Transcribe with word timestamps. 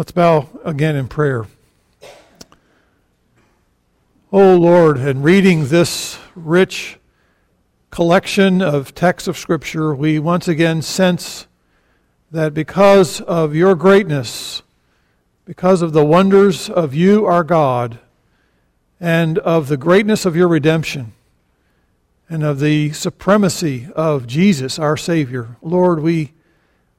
Let's 0.00 0.12
bow 0.12 0.48
again 0.64 0.96
in 0.96 1.08
prayer. 1.08 1.44
Oh 4.32 4.56
Lord, 4.56 4.96
in 4.96 5.20
reading 5.20 5.66
this 5.66 6.18
rich 6.34 6.98
collection 7.90 8.62
of 8.62 8.94
texts 8.94 9.28
of 9.28 9.36
Scripture, 9.36 9.94
we 9.94 10.18
once 10.18 10.48
again 10.48 10.80
sense 10.80 11.46
that 12.30 12.54
because 12.54 13.20
of 13.20 13.54
your 13.54 13.74
greatness, 13.74 14.62
because 15.44 15.82
of 15.82 15.92
the 15.92 16.02
wonders 16.02 16.70
of 16.70 16.94
you, 16.94 17.26
our 17.26 17.44
God, 17.44 17.98
and 18.98 19.38
of 19.40 19.68
the 19.68 19.76
greatness 19.76 20.24
of 20.24 20.34
your 20.34 20.48
redemption, 20.48 21.12
and 22.26 22.42
of 22.42 22.58
the 22.58 22.92
supremacy 22.92 23.88
of 23.94 24.26
Jesus, 24.26 24.78
our 24.78 24.96
Savior, 24.96 25.56
Lord, 25.60 26.00
we 26.00 26.32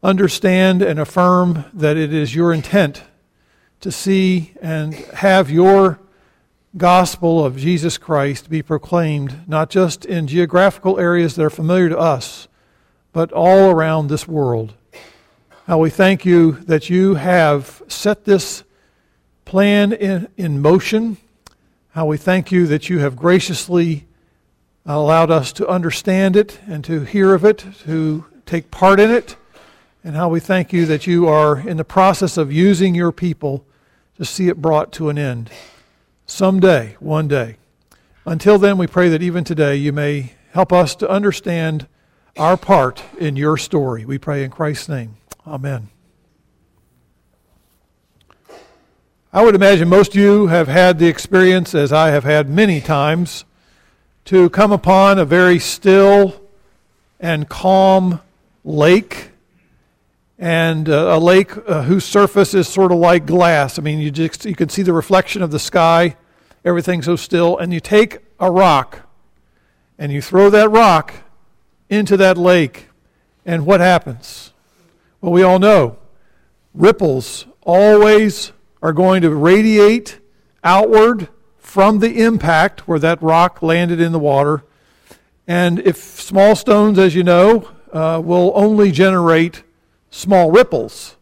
understand 0.04 0.82
and 0.82 1.00
affirm 1.00 1.66
that 1.74 1.96
it 1.96 2.14
is 2.14 2.34
your 2.34 2.54
intent 2.54 3.04
to 3.80 3.92
see 3.92 4.54
and 4.62 4.94
have 4.94 5.52
your 5.52 6.00
gospel 6.78 7.44
of 7.44 7.58
Jesus 7.58 7.98
Christ 7.98 8.50
be 8.50 8.62
proclaimed 8.62 9.48
not 9.48 9.70
just 9.70 10.06
in 10.06 10.28
geographical 10.28 11.00
areas 11.00 11.36
that 11.36 11.44
are 11.44 11.50
familiar 11.50 11.90
to 11.90 11.98
us, 11.98 12.48
but 13.12 13.32
all 13.32 13.70
around 13.70 14.08
this 14.08 14.28
world. 14.28 14.73
How 15.68 15.78
we 15.78 15.90
thank 15.90 16.26
you 16.26 16.54
that 16.64 16.90
you 16.90 17.16
have 17.16 17.84
set 17.88 18.26
this 18.26 18.64
plan 19.45 19.94
in, 19.94 20.28
in 20.38 20.62
motion. 20.62 21.18
How 21.92 22.06
we 22.06 22.18
thank 22.18 22.52
you 22.52 22.66
that 22.68 22.90
you 22.90 23.00
have 23.00 23.16
graciously 23.16 24.08
allowed 24.86 25.30
us 25.30 25.54
to 25.54 25.68
understand 25.68 26.36
it 26.36 26.59
and 26.68 26.84
to 26.86 27.02
hear 27.02 27.36
of 27.36 27.45
it, 27.45 27.66
to 27.84 28.26
take 28.45 28.72
part 28.72 29.00
in 29.00 29.12
it 29.12 29.36
and 30.04 30.16
how 30.16 30.30
we 30.30 30.40
thank 30.40 30.73
you 30.73 30.86
that 30.88 31.05
you 31.05 31.28
are 31.28 31.60
in 31.60 31.78
the 31.78 31.84
process 31.84 32.38
of 32.38 32.52
using 32.52 32.96
your 32.96 33.12
people 33.12 33.66
to 34.18 34.26
see 34.26 34.48
it 34.48 34.62
brought 34.62 34.92
to 34.94 35.09
an 35.09 35.18
end. 35.18 35.50
Someday, 36.26 36.95
one 37.00 37.28
day. 37.28 37.58
Until 38.25 38.58
then, 38.58 38.78
we 38.78 38.88
pray 38.88 39.09
that 39.09 39.22
even 39.22 39.44
today 39.44 39.75
you 39.75 39.92
may 39.92 40.34
help 40.52 40.73
us 40.73 40.95
to 40.95 41.09
understand 41.09 41.88
our 42.38 42.58
part 42.58 43.03
in 43.20 43.36
your 43.36 43.58
story. 43.58 44.06
We 44.06 44.17
pray 44.17 44.44
in 44.44 44.52
Christ's 44.52 44.90
name. 44.90 45.17
Amen. 45.45 45.90
I 49.34 49.44
would 49.44 49.56
imagine 49.56 49.88
most 49.88 50.09
of 50.09 50.16
you 50.16 50.47
have 50.47 50.68
had 50.68 51.00
the 51.00 51.08
experience, 51.08 51.73
as 51.73 51.94
I 51.94 52.09
have 52.09 52.23
had 52.23 52.50
many 52.50 52.81
times, 52.81 53.45
to 54.25 54.50
come 54.50 54.72
upon 54.72 55.20
a 55.20 55.25
very 55.25 55.58
still 55.58 56.42
and 57.20 57.47
calm 57.47 58.20
lake 58.64 59.31
and 60.42 60.89
uh, 60.89 61.16
a 61.16 61.20
lake 61.20 61.56
uh, 61.56 61.84
whose 61.84 62.03
surface 62.03 62.56
is 62.56 62.67
sort 62.67 62.92
of 62.92 62.97
like 62.97 63.28
glass. 63.28 63.78
I 63.78 63.84
mean, 63.84 64.00
you 64.00 64.09
just 64.09 64.44
you 64.44 64.56
can 64.56 64.70
see 64.70 64.81
the 64.81 64.92
reflection 64.92 65.44
of 65.44 65.52
the 65.52 65.59
sky, 65.59 66.17
everything's 66.66 67.06
so 67.06 67.16
still, 67.16 67.59
and 67.59 67.72
you 67.72 67.80
take 67.80 68.17
a 68.39 68.52
rock 68.52 69.08
and 70.00 70.12
you 70.12 70.19
throw 70.19 70.50
that 70.50 70.72
rock 70.72 71.14
into 71.89 72.17
that 72.17 72.39
lake, 72.39 72.89
and 73.45 73.67
what 73.67 73.81
happens? 73.81 74.52
Well, 75.22 75.31
we 75.31 75.44
all 75.44 75.59
know 75.59 76.00
ripples 76.73 77.45
always 77.62 78.52
are 78.81 78.94
going 78.94 79.22
to 79.22 79.30
radiate 79.30 80.19
outward 80.64 81.28
from 81.59 82.00
the 82.00 82.23
impact 82.23 82.88
where 82.88 82.97
that 82.97 83.22
rock 83.22 83.62
landed 83.62 84.02
in 84.02 84.12
the 84.12 84.19
water. 84.19 84.64
And 85.45 85.78
if 85.80 85.97
small 85.97 86.56
stones, 86.56 86.97
as 86.97 87.14
you 87.14 87.23
know, 87.23 87.69
uh, 87.94 88.19
will 88.23 88.52
only 88.56 88.92
generate 88.92 89.64
small 90.12 90.52
ripples. 90.52 91.16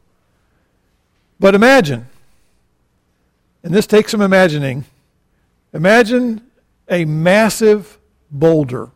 But 1.39 1.55
imagine, 1.55 2.07
and 3.63 3.73
this 3.73 3.87
takes 3.87 4.11
some 4.11 4.21
imagining, 4.21 4.83
imagine 5.73 6.41
a 6.89 7.05
massive 7.05 7.97
boulder. 8.29 8.89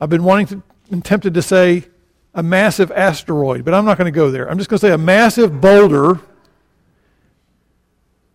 I've 0.00 0.08
been 0.08 0.24
wanting 0.24 0.46
to, 0.48 0.62
been 0.90 1.02
tempted 1.02 1.34
to 1.34 1.42
say 1.42 1.84
a 2.34 2.42
massive 2.42 2.90
asteroid, 2.90 3.64
but 3.64 3.74
I'm 3.74 3.84
not 3.84 3.98
going 3.98 4.12
to 4.12 4.16
go 4.16 4.30
there. 4.30 4.50
I'm 4.50 4.58
just 4.58 4.68
going 4.68 4.78
to 4.78 4.86
say 4.86 4.92
a 4.92 4.98
massive 4.98 5.60
boulder 5.60 6.20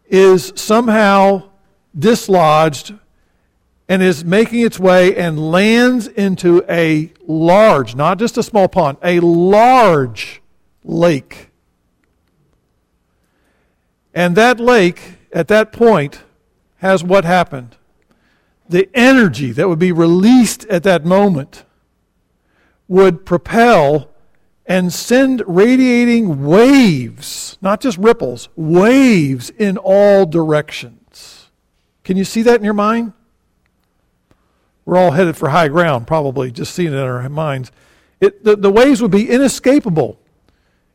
is 0.07 0.53
somehow 0.55 1.49
dislodged 1.97 2.93
and 3.87 4.01
is 4.01 4.23
making 4.23 4.61
its 4.61 4.79
way 4.79 5.15
and 5.15 5.51
lands 5.51 6.07
into 6.07 6.63
a 6.69 7.11
large, 7.27 7.95
not 7.95 8.17
just 8.17 8.37
a 8.37 8.43
small 8.43 8.67
pond, 8.67 8.97
a 9.03 9.19
large 9.19 10.41
lake. 10.83 11.49
And 14.13 14.35
that 14.35 14.59
lake, 14.59 15.17
at 15.31 15.47
that 15.47 15.71
point, 15.71 16.21
has 16.77 17.03
what 17.03 17.25
happened. 17.25 17.77
The 18.69 18.89
energy 18.93 19.51
that 19.51 19.67
would 19.67 19.79
be 19.79 19.91
released 19.91 20.65
at 20.65 20.83
that 20.83 21.03
moment 21.05 21.65
would 22.87 23.25
propel 23.25 24.09
and 24.65 24.93
send 24.93 25.43
radiating 25.45 26.45
waves, 26.45 27.57
not 27.61 27.81
just 27.81 27.97
ripples, 27.97 28.49
waves 28.55 29.49
in 29.49 29.77
all 29.77 30.25
directions. 30.25 31.49
Can 32.03 32.15
you 32.17 32.23
see 32.23 32.41
that 32.43 32.59
in 32.59 32.63
your 32.63 32.73
mind? 32.73 33.13
We're 34.85 34.97
all 34.97 35.11
headed 35.11 35.37
for 35.37 35.49
high 35.49 35.67
ground, 35.67 36.07
probably, 36.07 36.51
just 36.51 36.73
seeing 36.73 36.93
it 36.93 36.97
in 36.97 36.99
our 36.99 37.27
minds. 37.29 37.71
It, 38.19 38.43
the, 38.43 38.55
the 38.55 38.71
waves 38.71 39.01
would 39.01 39.11
be 39.11 39.29
inescapable. 39.29 40.19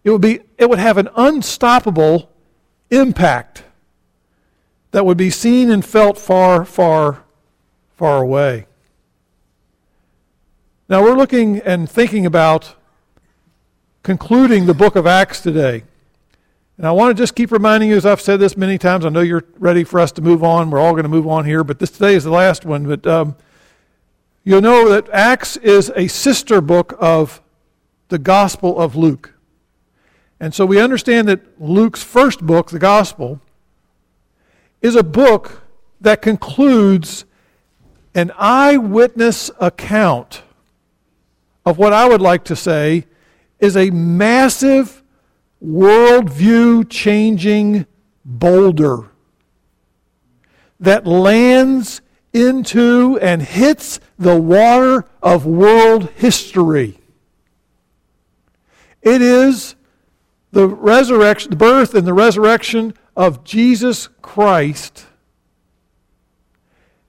It 0.05 0.11
would, 0.11 0.21
be, 0.21 0.41
it 0.57 0.69
would 0.69 0.79
have 0.79 0.99
an 0.99 1.09
unstoppable 1.17 2.31
impact 2.91 3.65
that 4.91 5.05
would 5.05 5.19
be 5.19 5.31
seen 5.31 5.71
and 5.71 5.85
felt 5.85 6.19
far, 6.19 6.65
far, 6.65 7.25
far 7.97 8.23
away. 8.23 8.67
Now, 10.89 11.03
we're 11.03 11.17
looking 11.17 11.59
and 11.59 11.91
thinking 11.91 12.25
about 12.25 12.75
concluding 14.03 14.65
the 14.65 14.73
book 14.73 14.97
of 14.97 15.07
Acts 15.07 15.43
today. 15.43 15.85
And 16.79 16.87
I 16.87 16.93
want 16.93 17.15
to 17.15 17.21
just 17.21 17.35
keep 17.35 17.51
reminding 17.51 17.91
you, 17.91 17.97
as 17.97 18.07
I've 18.07 18.21
said 18.21 18.41
this 18.41 18.57
many 18.57 18.79
times, 18.79 19.05
I 19.05 19.11
know 19.11 19.21
you're 19.21 19.45
ready 19.59 19.85
for 19.85 20.01
us 20.01 20.13
to 20.13 20.23
move 20.23 20.43
on. 20.43 20.71
We're 20.71 20.79
all 20.79 20.93
going 20.93 21.03
to 21.03 21.09
move 21.11 21.27
on 21.27 21.45
here, 21.45 21.63
but 21.65 21.79
this 21.79 21.91
today 21.91 22.15
is 22.15 22.25
the 22.25 22.31
last 22.31 22.65
one. 22.65 22.87
But 22.87 23.07
um, 23.07 23.37
You'll 24.49 24.63
know 24.63 24.89
that 24.89 25.11
Acts 25.11 25.59
is 25.59 25.93
a 25.95 26.07
sister 26.09 26.63
book 26.63 26.97
of 26.99 27.43
the 28.09 28.17
Gospel 28.17 28.81
of 28.81 28.97
Luke. 28.97 29.35
And 30.41 30.55
so 30.55 30.65
we 30.65 30.81
understand 30.81 31.29
that 31.29 31.61
Luke's 31.61 32.03
first 32.03 32.41
book, 32.41 32.71
the 32.71 32.79
Gospel, 32.79 33.43
is 34.81 34.97
a 34.97 35.03
book 35.03 35.65
that 36.01 36.23
concludes 36.23 37.27
an 38.15 38.33
eyewitness 38.39 39.51
account 39.61 40.41
of 41.67 41.77
what 41.77 41.93
I 41.93 42.09
would 42.09 42.23
like 42.23 42.45
to 42.45 42.57
say 42.57 43.05
is 43.61 43.77
a 43.77 43.91
massive 43.91 45.03
worldview 45.63 46.89
changing 46.89 47.85
boulder 48.25 49.11
that 50.81 51.07
lands 51.07 52.01
into 52.33 53.19
and 53.21 53.43
hits 53.43 54.01
the 54.19 54.41
water 54.41 55.05
of 55.23 55.47
world 55.47 56.11
history. 56.17 56.99
It 59.03 59.23
is 59.23 59.75
the 60.53 60.69
resurrection, 60.69 61.51
the 61.51 61.57
birth 61.57 61.95
and 61.95 62.07
the 62.07 62.13
resurrection 62.13 62.95
of 63.17 63.45
Jesus 63.45 64.09
Christ, 64.23 65.07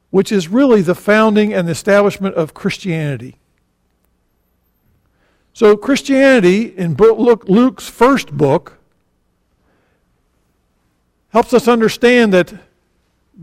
which 0.09 0.31
is 0.31 0.47
really 0.47 0.81
the 0.81 0.95
founding 0.95 1.53
and 1.53 1.67
the 1.67 1.71
establishment 1.71 2.35
of 2.35 2.53
Christianity. 2.53 3.37
So, 5.53 5.75
Christianity, 5.75 6.65
in 6.77 6.95
Luke's 6.95 7.89
first 7.89 8.31
book, 8.31 8.77
helps 11.29 11.53
us 11.53 11.67
understand 11.67 12.33
that 12.33 12.53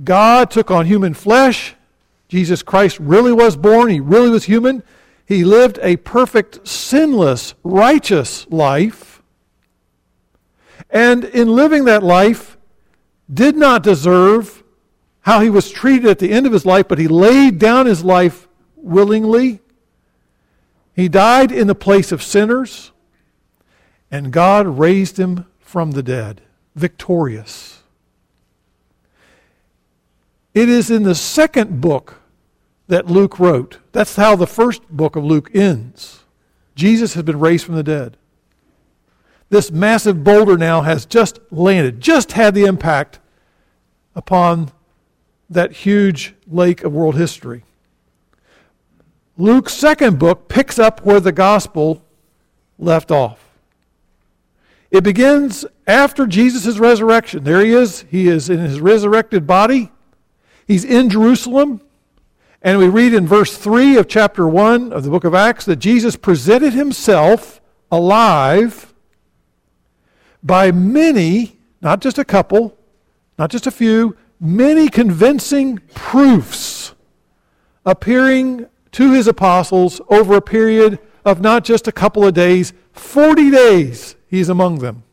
God 0.04 0.50
took 0.50 0.70
on 0.70 0.86
human 0.86 1.14
flesh. 1.14 1.74
Jesus 2.28 2.62
Christ 2.62 2.98
really 3.00 3.32
was 3.32 3.56
born. 3.56 3.90
He 3.90 4.00
really 4.00 4.30
was 4.30 4.44
human. 4.44 4.82
He 5.24 5.44
lived 5.44 5.78
a 5.82 5.96
perfect, 5.96 6.66
sinless, 6.66 7.54
righteous 7.64 8.46
life. 8.48 9.22
And 10.90 11.24
in 11.24 11.48
living 11.48 11.84
that 11.84 12.02
life, 12.02 12.56
did 13.32 13.56
not 13.56 13.82
deserve 13.82 14.62
how 15.22 15.40
he 15.40 15.50
was 15.50 15.70
treated 15.70 16.06
at 16.06 16.18
the 16.18 16.30
end 16.30 16.46
of 16.46 16.52
his 16.52 16.64
life, 16.64 16.86
but 16.88 16.98
he 16.98 17.08
laid 17.08 17.58
down 17.58 17.86
his 17.86 18.04
life 18.04 18.46
willingly. 18.76 19.60
He 20.94 21.08
died 21.08 21.50
in 21.50 21.66
the 21.66 21.74
place 21.74 22.12
of 22.12 22.22
sinners, 22.22 22.92
and 24.10 24.32
God 24.32 24.78
raised 24.78 25.18
him 25.18 25.46
from 25.58 25.90
the 25.90 26.02
dead, 26.02 26.42
victorious. 26.74 27.75
It 30.56 30.70
is 30.70 30.90
in 30.90 31.02
the 31.02 31.14
second 31.14 31.82
book 31.82 32.22
that 32.88 33.10
Luke 33.10 33.38
wrote. 33.38 33.76
That's 33.92 34.16
how 34.16 34.36
the 34.36 34.46
first 34.46 34.88
book 34.88 35.14
of 35.14 35.22
Luke 35.22 35.50
ends. 35.54 36.24
Jesus 36.74 37.12
has 37.12 37.24
been 37.24 37.38
raised 37.38 37.66
from 37.66 37.74
the 37.74 37.82
dead. 37.82 38.16
this 39.50 39.70
massive 39.70 40.24
boulder 40.24 40.56
now 40.56 40.80
has 40.80 41.04
just 41.04 41.40
landed, 41.50 42.00
just 42.00 42.32
had 42.32 42.54
the 42.54 42.64
impact 42.64 43.18
upon 44.14 44.72
that 45.50 45.72
huge 45.72 46.34
lake 46.46 46.82
of 46.82 46.92
world 46.94 47.16
history. 47.16 47.62
Luke's 49.36 49.74
second 49.74 50.18
book 50.18 50.48
picks 50.48 50.78
up 50.78 51.04
where 51.04 51.20
the 51.20 51.32
gospel 51.32 52.02
left 52.78 53.10
off. 53.10 53.58
It 54.90 55.04
begins 55.04 55.66
after 55.86 56.26
Jesus' 56.26 56.78
resurrection. 56.78 57.44
There 57.44 57.60
he 57.60 57.72
is. 57.72 58.06
He 58.10 58.28
is 58.28 58.48
in 58.48 58.58
his 58.58 58.80
resurrected 58.80 59.46
body. 59.46 59.92
He's 60.66 60.84
in 60.84 61.08
Jerusalem. 61.08 61.80
And 62.62 62.78
we 62.78 62.88
read 62.88 63.14
in 63.14 63.26
verse 63.26 63.56
3 63.56 63.96
of 63.96 64.08
chapter 64.08 64.48
1 64.48 64.92
of 64.92 65.04
the 65.04 65.10
book 65.10 65.24
of 65.24 65.34
Acts 65.34 65.64
that 65.66 65.76
Jesus 65.76 66.16
presented 66.16 66.72
himself 66.72 67.60
alive 67.92 68.92
by 70.42 70.72
many, 70.72 71.58
not 71.80 72.00
just 72.00 72.18
a 72.18 72.24
couple, 72.24 72.76
not 73.38 73.50
just 73.50 73.66
a 73.66 73.70
few, 73.70 74.16
many 74.40 74.88
convincing 74.88 75.78
proofs 75.94 76.94
appearing 77.84 78.66
to 78.92 79.12
his 79.12 79.28
apostles 79.28 80.00
over 80.08 80.36
a 80.36 80.42
period 80.42 80.98
of 81.24 81.40
not 81.40 81.64
just 81.64 81.86
a 81.86 81.92
couple 81.92 82.24
of 82.24 82.34
days, 82.34 82.72
40 82.92 83.50
days 83.50 84.16
he's 84.28 84.48
among 84.48 84.78
them. 84.78 85.04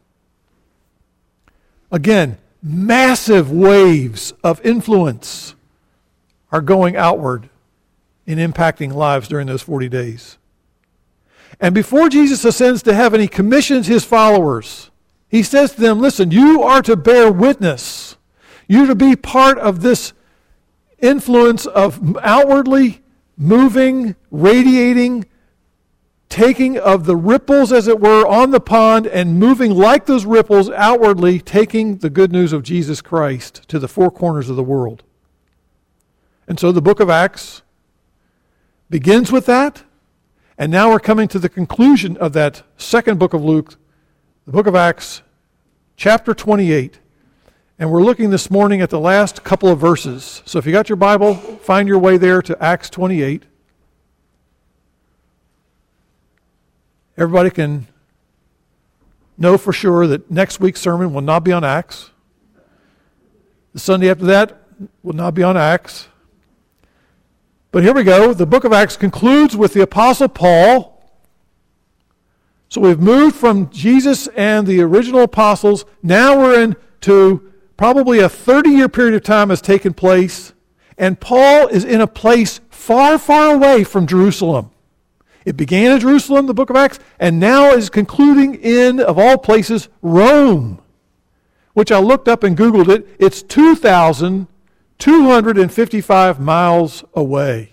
Again, 1.92 2.38
massive 2.64 3.52
waves 3.52 4.34
of 4.44 4.66
influence 4.66 5.54
are 6.52 6.62
going 6.62 6.96
outward 6.96 7.50
in 8.26 8.38
impacting 8.40 8.94
lives 8.94 9.28
during 9.28 9.48
those 9.48 9.62
40 9.62 9.90
days. 9.90 10.38
And 11.60 11.76
before 11.76 12.10
Jesus 12.10 12.46
ascends 12.46 12.82
to 12.84 12.94
heaven, 12.94 13.20
he 13.20 13.28
commissions 13.28 13.88
his 13.88 14.06
followers. 14.06 14.90
He 15.28 15.44
says 15.44 15.74
to 15.74 15.82
them, 15.82 16.00
Listen, 16.00 16.32
you 16.32 16.64
are 16.64 16.82
to 16.84 16.96
bear 16.96 17.32
witness. 17.32 18.18
You're 18.68 18.88
to 18.88 18.96
be 18.96 19.16
part 19.16 19.60
of 19.60 19.82
this 19.82 20.14
influence 21.00 21.66
of 21.66 22.18
outwardly 22.18 23.02
moving, 23.38 24.16
radiating, 24.32 25.26
taking 26.34 26.80
of 26.80 27.06
the 27.06 27.16
ripples, 27.16 27.72
as 27.72 27.88
it 27.88 28.00
were, 28.00 28.26
on 28.26 28.50
the 28.50 28.60
pond 28.60 29.06
and 29.06 29.40
moving 29.40 29.70
like 29.70 30.08
those 30.08 30.26
ripples 30.26 30.68
outwardly, 30.72 31.40
taking 31.40 31.98
the 31.98 32.10
good 32.10 32.32
news 32.32 32.52
of 32.52 32.64
Jesus 32.64 33.04
Christ 33.04 33.62
to 33.68 33.78
the 33.78 33.88
four 33.88 34.10
corners 34.10 34.50
of 34.50 34.56
the 34.56 34.64
world. 34.64 35.04
And 36.48 36.60
so 36.60 36.72
the 36.72 36.82
book 36.82 37.00
of 37.00 37.08
Acts 37.08 37.62
begins 38.90 39.32
with 39.32 39.46
that. 39.46 39.84
And 40.58 40.72
now 40.72 40.90
we're 40.90 41.00
coming 41.00 41.28
to 41.28 41.38
the 41.38 41.50
conclusion 41.50 42.18
of 42.18 42.34
that 42.34 42.64
second 42.78 43.20
book 43.20 43.36
of 43.36 43.44
Luke, 43.44 43.76
the 44.48 44.54
book 44.54 44.66
of 44.66 44.74
Acts, 44.74 45.22
chapter 45.98 46.34
28. 46.34 46.98
And 47.78 47.92
we're 47.92 48.02
looking 48.02 48.32
this 48.32 48.50
morning 48.50 48.82
at 48.82 48.90
the 48.90 49.00
last 49.00 49.44
couple 49.44 49.70
of 49.70 49.78
verses. 49.78 50.42
So 50.46 50.58
if 50.58 50.66
you 50.66 50.72
got 50.72 50.90
your 50.90 50.96
Bible, 50.96 51.36
find 51.36 51.88
your 51.88 52.00
way 52.00 52.18
there 52.18 52.42
to 52.42 52.58
Acts 52.60 52.90
28. 52.90 53.44
Everybody 57.18 57.52
can 57.52 57.88
know 59.38 59.58
for 59.58 59.72
sure 59.72 60.08
that 60.08 60.32
next 60.32 60.60
week's 60.60 60.82
sermon 60.82 61.14
will 61.14 61.22
not 61.22 61.44
be 61.44 61.52
on 61.52 61.64
Acts. 61.64 62.10
The 63.74 63.80
Sunday 63.80 64.10
after 64.10 64.26
that 64.26 64.62
will 65.04 65.14
not 65.14 65.34
be 65.34 65.44
on 65.44 65.56
Acts. 65.56 66.08
But 67.72 67.84
here 67.84 67.94
we 67.94 68.04
go. 68.04 68.34
The 68.34 68.46
book 68.46 68.64
of 68.64 68.74
Acts 68.74 68.98
concludes 68.98 69.56
with 69.56 69.74
the 69.74 69.82
Apostle 69.82 70.28
Paul. 70.28 70.94
So 72.70 72.82
we've 72.82 73.00
moved 73.00 73.36
from 73.36 73.70
Jesus 73.70 74.28
and 74.30 74.66
the 74.66 74.82
original 74.82 75.22
apostles. 75.22 75.86
Now 76.02 76.40
we're 76.40 76.60
into 76.64 77.52
probably 77.78 78.20
a 78.20 78.30
30 78.30 78.72
year 78.72 78.90
period 78.90 79.14
of 79.14 79.24
time 79.24 79.50
has 79.50 79.62
taken 79.62 79.94
place. 79.94 80.54
And 80.98 81.20
Paul 81.20 81.68
is 81.68 81.84
in 81.84 82.02
a 82.02 82.08
place 82.08 82.60
far, 82.70 83.20
far 83.20 83.54
away 83.54 83.84
from 83.84 84.08
Jerusalem. 84.08 84.72
It 85.46 85.58
began 85.58 85.92
in 85.92 86.00
Jerusalem, 86.00 86.46
the 86.46 86.54
book 86.54 86.70
of 86.70 86.76
Acts, 86.76 87.00
and 87.20 87.40
now 87.40 87.72
is 87.72 87.90
concluding 87.90 88.54
in, 88.56 89.00
of 89.00 89.18
all 89.20 89.38
places, 89.38 89.88
Rome, 90.02 90.82
which 91.74 91.92
I 91.92 92.00
looked 92.00 92.28
up 92.28 92.44
and 92.44 92.58
Googled 92.58 92.90
it. 92.90 93.08
It's 93.20 93.44
2,255 93.44 96.40
miles 96.40 97.04
away. 97.14 97.70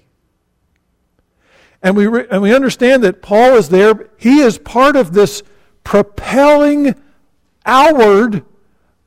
And 1.83 1.97
we, 1.97 2.07
re- 2.07 2.27
and 2.31 2.43
we 2.43 2.55
understand 2.55 3.03
that 3.05 3.23
Paul 3.23 3.57
is 3.57 3.71
there. 3.71 4.11
He 4.19 4.41
is 4.41 4.59
part 4.59 4.97
of 4.97 5.13
this 5.13 5.43
propelling 5.85 6.95
outward 7.65 8.45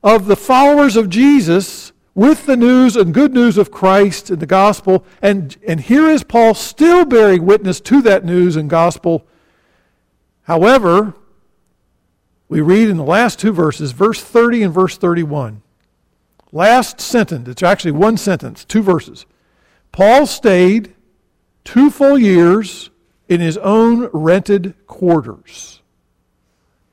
of 0.03 0.25
the 0.25 0.35
followers 0.35 0.95
of 0.95 1.09
Jesus 1.09 1.92
with 2.15 2.45
the 2.45 2.57
news 2.57 2.95
and 2.95 3.13
good 3.13 3.33
news 3.33 3.57
of 3.57 3.71
Christ 3.71 4.29
and 4.29 4.39
the 4.39 4.45
gospel. 4.45 5.05
And, 5.21 5.57
and 5.67 5.81
here 5.81 6.07
is 6.07 6.23
Paul 6.23 6.53
still 6.53 7.05
bearing 7.05 7.45
witness 7.45 7.81
to 7.81 8.01
that 8.03 8.23
news 8.23 8.55
and 8.55 8.69
gospel. 8.69 9.25
However, 10.43 11.13
we 12.47 12.61
read 12.61 12.89
in 12.89 12.97
the 12.97 13.03
last 13.03 13.39
two 13.39 13.51
verses, 13.51 13.91
verse 13.93 14.21
30 14.21 14.63
and 14.63 14.73
verse 14.73 14.97
31. 14.97 15.61
Last 16.51 17.01
sentence, 17.01 17.47
it's 17.47 17.63
actually 17.63 17.91
one 17.91 18.15
sentence, 18.15 18.63
two 18.63 18.83
verses. 18.83 19.25
Paul 19.91 20.27
stayed 20.27 20.93
two 21.63 21.89
full 21.89 22.17
years 22.17 22.91
in 23.27 23.41
his 23.41 23.57
own 23.57 24.09
rented 24.13 24.75
quarters. 24.85 25.81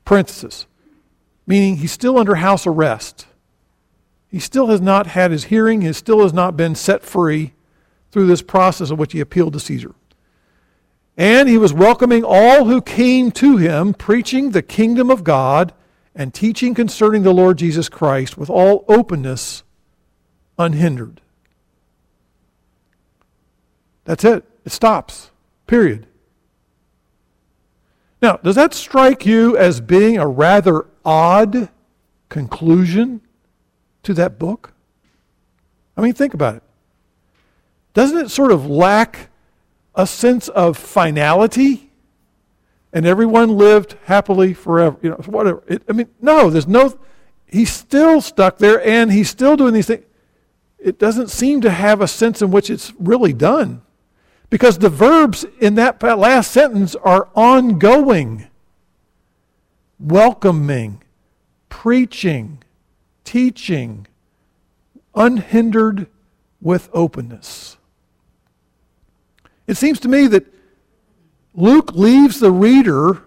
Parenthesis, 0.03 0.65
meaning 1.45 1.77
he's 1.77 1.91
still 1.91 2.17
under 2.17 2.35
house 2.35 2.65
arrest. 2.65 3.27
He 4.31 4.39
still 4.39 4.67
has 4.67 4.79
not 4.79 5.07
had 5.07 5.31
his 5.31 5.45
hearing, 5.45 5.81
he 5.81 5.91
still 5.91 6.21
has 6.21 6.31
not 6.31 6.55
been 6.55 6.73
set 6.73 7.03
free 7.03 7.53
through 8.11 8.27
this 8.27 8.41
process 8.41 8.89
of 8.89 8.97
which 8.97 9.11
he 9.11 9.19
appealed 9.19 9.53
to 9.53 9.59
Caesar. 9.59 9.93
And 11.17 11.49
he 11.49 11.57
was 11.57 11.73
welcoming 11.73 12.23
all 12.23 12.65
who 12.65 12.81
came 12.81 13.31
to 13.33 13.57
him, 13.57 13.93
preaching 13.93 14.51
the 14.51 14.61
kingdom 14.61 15.11
of 15.11 15.25
God 15.25 15.73
and 16.15 16.33
teaching 16.33 16.73
concerning 16.73 17.23
the 17.23 17.33
Lord 17.33 17.57
Jesus 17.57 17.89
Christ 17.89 18.37
with 18.37 18.49
all 18.49 18.85
openness, 18.87 19.63
unhindered. 20.57 21.19
That's 24.05 24.23
it. 24.23 24.45
It 24.65 24.71
stops. 24.71 25.31
Period. 25.67 26.07
Now, 28.21 28.37
does 28.37 28.55
that 28.55 28.73
strike 28.73 29.25
you 29.25 29.57
as 29.57 29.81
being 29.81 30.17
a 30.17 30.27
rather 30.27 30.85
odd 31.03 31.69
conclusion 32.29 33.21
to 34.03 34.13
that 34.15 34.39
book? 34.39 34.73
I 35.95 36.01
mean, 36.01 36.13
think 36.13 36.33
about 36.33 36.55
it. 36.55 36.63
Doesn't 37.93 38.17
it 38.17 38.31
sort 38.31 38.51
of 38.51 38.65
lack 38.69 39.29
a 39.95 40.07
sense 40.07 40.47
of 40.49 40.77
finality? 40.77 41.91
And 42.93 43.05
everyone 43.05 43.57
lived 43.57 43.95
happily 44.05 44.53
forever. 44.53 44.97
You 45.01 45.11
know, 45.11 45.15
whatever. 45.25 45.63
It, 45.67 45.83
I 45.89 45.93
mean, 45.93 46.09
no, 46.21 46.49
there's 46.49 46.67
no. 46.67 46.97
He's 47.45 47.71
still 47.71 48.21
stuck 48.21 48.57
there 48.57 48.85
and 48.85 49.11
he's 49.11 49.29
still 49.29 49.57
doing 49.57 49.73
these 49.73 49.87
things. 49.87 50.05
It 50.79 50.97
doesn't 50.97 51.29
seem 51.29 51.61
to 51.61 51.69
have 51.69 52.01
a 52.01 52.07
sense 52.07 52.41
in 52.41 52.51
which 52.51 52.69
it's 52.69 52.93
really 52.97 53.33
done. 53.33 53.81
Because 54.49 54.79
the 54.79 54.89
verbs 54.89 55.45
in 55.59 55.75
that 55.75 56.01
last 56.01 56.51
sentence 56.51 56.95
are 56.95 57.29
ongoing 57.35 58.47
welcoming, 60.01 61.01
preaching, 61.69 62.60
teaching, 63.31 64.05
unhindered 65.15 66.07
with 66.59 66.89
openness. 66.91 67.77
It 69.67 69.77
seems 69.77 70.01
to 70.01 70.09
me 70.09 70.27
that 70.27 70.53
Luke 71.53 71.93
leaves 71.93 72.41
the 72.41 72.51
reader 72.51 73.23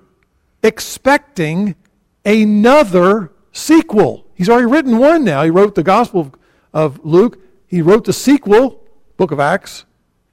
expecting 0.63 1.75
another 2.23 3.33
sequel. 3.51 4.27
He's 4.35 4.51
already 4.51 4.67
written 4.67 4.99
one 4.99 5.25
now. 5.25 5.43
He 5.43 5.49
wrote 5.49 5.75
the 5.75 5.83
Gospel 5.83 6.35
of, 6.75 7.03
Luke, 7.03 7.39
he 7.67 7.81
wrote 7.81 8.05
the 8.05 8.13
sequel, 8.13 8.83
Book 9.17 9.31
of 9.31 9.41
Acts, 9.41 9.87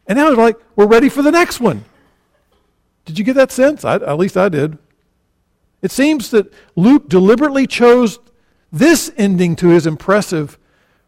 and 0.06 0.18
now 0.18 0.28
they're 0.28 0.36
like, 0.36 0.58
we're 0.76 0.86
ready 0.86 1.08
for 1.08 1.22
the 1.22 1.32
next 1.32 1.62
one. 1.62 1.86
Did 3.06 3.18
you 3.18 3.24
get 3.24 3.36
that 3.36 3.54
sense? 3.54 3.86
I, 3.86 3.96
at 3.96 4.18
least 4.18 4.36
I 4.36 4.50
did. 4.50 4.78
It 5.82 5.92
seems 5.92 6.30
that 6.32 6.52
Luke 6.76 7.08
deliberately 7.08 7.68
chose 7.68 8.20
this 8.72 9.12
ending 9.18 9.56
to 9.58 9.68
his 9.70 9.86
impressive 9.86 10.58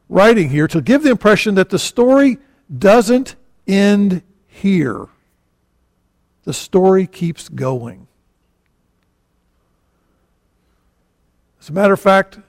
writing 0.09 0.49
here 0.49 0.67
to 0.67 0.81
give 0.81 1.03
the 1.03 1.11
impression 1.11 1.55
that 1.55 1.69
the 1.69 1.79
story 1.79 2.37
doesn't 2.75 3.35
end 3.67 4.21
here. 4.47 5.07
The 6.43 6.53
story 6.53 7.07
keeps 7.07 7.47
going. 7.47 8.07
As 11.61 11.69
a 11.69 11.73
matter 11.73 11.93
of 11.93 11.99
fact, 11.99 12.39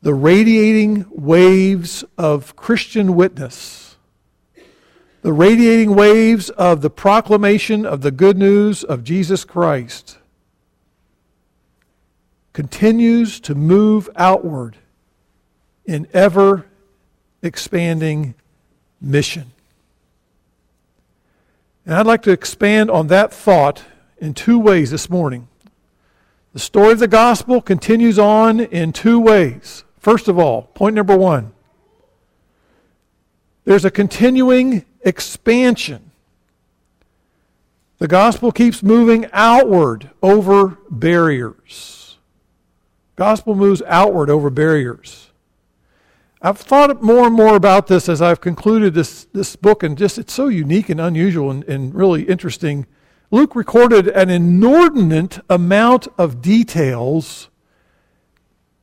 the 0.00 0.14
radiating 0.14 1.04
waves 1.10 2.02
of 2.16 2.56
Christian 2.56 3.14
witness, 3.14 3.98
the 5.20 5.34
radiating 5.34 5.94
waves 5.94 6.48
of 6.48 6.80
the 6.80 6.88
proclamation 6.88 7.84
of 7.84 8.00
the 8.00 8.10
good 8.10 8.38
news 8.38 8.82
of 8.82 9.04
Jesus 9.04 9.44
Christ 9.44 10.19
continues 12.52 13.40
to 13.40 13.54
move 13.54 14.08
outward 14.16 14.76
in 15.84 16.06
ever 16.12 16.66
expanding 17.42 18.34
mission. 19.00 19.52
And 21.86 21.94
I'd 21.94 22.06
like 22.06 22.22
to 22.22 22.30
expand 22.30 22.90
on 22.90 23.08
that 23.08 23.32
thought 23.32 23.84
in 24.18 24.34
two 24.34 24.58
ways 24.58 24.90
this 24.90 25.08
morning. 25.08 25.48
The 26.52 26.58
story 26.58 26.92
of 26.92 26.98
the 26.98 27.08
gospel 27.08 27.60
continues 27.60 28.18
on 28.18 28.60
in 28.60 28.92
two 28.92 29.18
ways. 29.18 29.84
First 29.98 30.28
of 30.28 30.38
all, 30.38 30.62
point 30.62 30.94
number 30.94 31.16
one 31.16 31.52
there's 33.64 33.84
a 33.84 33.90
continuing 33.90 34.84
expansion. 35.02 36.10
The 37.98 38.08
gospel 38.08 38.50
keeps 38.50 38.82
moving 38.82 39.28
outward 39.32 40.10
over 40.22 40.78
barriers. 40.90 41.99
Gospel 43.20 43.54
moves 43.54 43.82
outward 43.86 44.30
over 44.30 44.48
barriers. 44.48 45.28
I've 46.40 46.56
thought 46.56 47.02
more 47.02 47.26
and 47.26 47.36
more 47.36 47.54
about 47.54 47.86
this 47.86 48.08
as 48.08 48.22
I've 48.22 48.40
concluded 48.40 48.94
this, 48.94 49.26
this 49.34 49.56
book, 49.56 49.82
and 49.82 49.98
just 49.98 50.16
it's 50.16 50.32
so 50.32 50.48
unique 50.48 50.88
and 50.88 50.98
unusual 50.98 51.50
and, 51.50 51.62
and 51.64 51.94
really 51.94 52.22
interesting. 52.22 52.86
Luke 53.30 53.54
recorded 53.54 54.08
an 54.08 54.30
inordinate 54.30 55.38
amount 55.50 56.08
of 56.16 56.40
details 56.40 57.50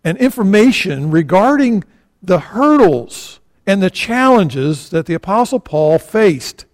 and 0.03 0.19
information 0.19 1.09
regarding 1.09 1.83
the 2.21 2.37
hurdles 2.37 3.39
and 3.65 3.81
the 3.81 3.89
challenges 3.89 4.91
that 4.91 5.07
the 5.07 5.15
Apostle 5.15 5.59
Paul 5.59 5.97
faced, 5.97 6.65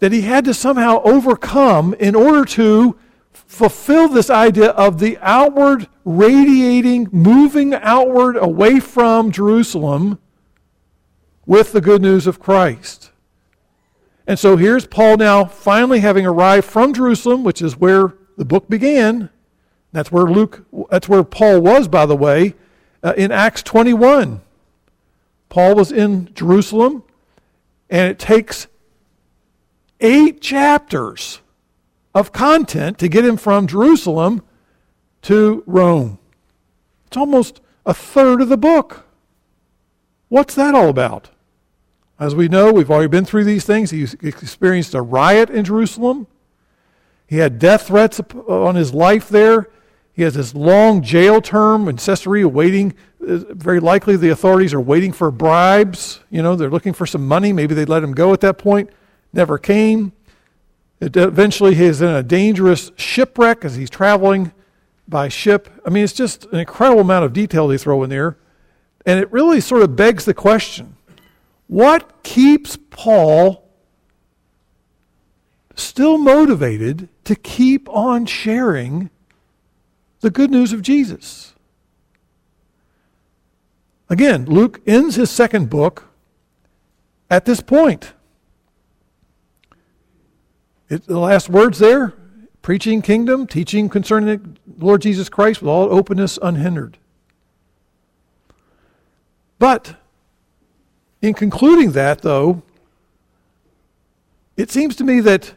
that 0.00 0.10
he 0.10 0.22
had 0.22 0.44
to 0.44 0.52
somehow 0.52 1.00
overcome 1.04 1.94
in 2.00 2.16
order 2.16 2.44
to 2.46 2.98
fulfill 3.34 4.08
this 4.08 4.30
idea 4.30 4.70
of 4.70 4.98
the 4.98 5.18
outward 5.20 5.88
radiating, 6.04 7.08
moving 7.12 7.74
outward 7.74 8.36
away 8.36 8.80
from 8.80 9.30
Jerusalem 9.30 10.18
with 11.46 11.72
the 11.72 11.80
good 11.80 12.02
news 12.02 12.26
of 12.26 12.40
Christ. 12.40 13.10
And 14.26 14.38
so 14.38 14.56
here's 14.56 14.86
Paul 14.86 15.18
now 15.18 15.44
finally 15.44 16.00
having 16.00 16.26
arrived 16.26 16.66
from 16.66 16.94
Jerusalem, 16.94 17.44
which 17.44 17.60
is 17.60 17.76
where 17.76 18.14
the 18.36 18.44
book 18.44 18.68
began. 18.68 19.28
That's 19.92 20.10
where 20.10 20.24
Luke, 20.24 20.64
that's 20.90 21.08
where 21.08 21.22
Paul 21.22 21.60
was, 21.60 21.88
by 21.88 22.06
the 22.06 22.16
way, 22.16 22.54
uh, 23.02 23.14
in 23.16 23.30
Acts 23.30 23.62
21. 23.62 24.40
Paul 25.48 25.74
was 25.74 25.92
in 25.92 26.32
Jerusalem, 26.34 27.04
and 27.90 28.10
it 28.10 28.18
takes 28.18 28.66
eight 30.00 30.40
chapters 30.40 31.40
of 32.14 32.32
content 32.32 32.98
to 32.98 33.08
get 33.08 33.24
him 33.24 33.36
from 33.36 33.66
Jerusalem 33.66 34.42
to 35.22 35.62
Rome. 35.66 36.18
It's 37.06 37.16
almost 37.16 37.60
a 37.84 37.94
third 37.94 38.40
of 38.40 38.48
the 38.48 38.56
book. 38.56 39.06
What's 40.28 40.54
that 40.54 40.74
all 40.74 40.88
about? 40.88 41.30
As 42.18 42.34
we 42.34 42.48
know, 42.48 42.72
we've 42.72 42.90
already 42.90 43.08
been 43.08 43.24
through 43.24 43.44
these 43.44 43.64
things. 43.64 43.90
He 43.90 44.04
experienced 44.22 44.94
a 44.94 45.02
riot 45.02 45.50
in 45.50 45.64
Jerusalem. 45.64 46.26
He 47.26 47.38
had 47.38 47.58
death 47.58 47.88
threats 47.88 48.20
on 48.48 48.76
his 48.76 48.94
life 48.94 49.28
there. 49.28 49.68
He 50.12 50.22
has 50.22 50.34
this 50.34 50.54
long 50.54 51.02
jail 51.02 51.40
term 51.40 51.88
in 51.88 51.96
Caesarea 51.96 52.46
waiting. 52.46 52.94
Uh, 53.20 53.38
very 53.50 53.80
likely 53.80 54.16
the 54.16 54.28
authorities 54.28 54.72
are 54.72 54.80
waiting 54.80 55.12
for 55.12 55.32
bribes. 55.32 56.20
You 56.30 56.42
know, 56.42 56.54
they're 56.54 56.70
looking 56.70 56.92
for 56.92 57.06
some 57.06 57.26
money. 57.26 57.52
Maybe 57.52 57.74
they'd 57.74 57.88
let 57.88 58.04
him 58.04 58.12
go 58.12 58.32
at 58.32 58.40
that 58.42 58.58
point. 58.58 58.90
Never 59.32 59.58
came. 59.58 60.12
Eventually, 61.04 61.74
he's 61.74 62.00
in 62.00 62.08
a 62.08 62.22
dangerous 62.22 62.90
shipwreck 62.96 63.64
as 63.64 63.76
he's 63.76 63.90
traveling 63.90 64.52
by 65.06 65.28
ship. 65.28 65.68
I 65.84 65.90
mean, 65.90 66.04
it's 66.04 66.12
just 66.12 66.46
an 66.46 66.58
incredible 66.58 67.02
amount 67.02 67.24
of 67.24 67.32
detail 67.32 67.68
they 67.68 67.78
throw 67.78 68.02
in 68.02 68.10
there. 68.10 68.38
And 69.04 69.20
it 69.20 69.30
really 69.30 69.60
sort 69.60 69.82
of 69.82 69.96
begs 69.96 70.24
the 70.24 70.34
question 70.34 70.96
what 71.66 72.22
keeps 72.22 72.78
Paul 72.90 73.68
still 75.74 76.18
motivated 76.18 77.08
to 77.24 77.34
keep 77.34 77.88
on 77.88 78.26
sharing 78.26 79.10
the 80.20 80.30
good 80.30 80.50
news 80.50 80.72
of 80.72 80.82
Jesus. 80.82 81.54
Again, 84.08 84.44
Luke 84.46 84.80
ends 84.86 85.16
his 85.16 85.30
second 85.30 85.68
book 85.70 86.08
at 87.30 87.44
this 87.44 87.60
point. 87.60 88.12
It, 90.88 91.06
the 91.06 91.18
last 91.18 91.48
words 91.48 91.78
there 91.78 92.14
preaching 92.62 93.02
kingdom, 93.02 93.46
teaching 93.46 93.90
concerning 93.90 94.26
the 94.26 94.84
Lord 94.84 95.02
Jesus 95.02 95.28
Christ 95.28 95.60
with 95.60 95.68
all 95.68 95.92
openness 95.92 96.38
unhindered. 96.40 96.96
But 99.58 99.96
in 101.20 101.34
concluding 101.34 101.92
that, 101.92 102.22
though, 102.22 102.62
it 104.56 104.70
seems 104.70 104.96
to 104.96 105.04
me 105.04 105.20
that 105.20 105.54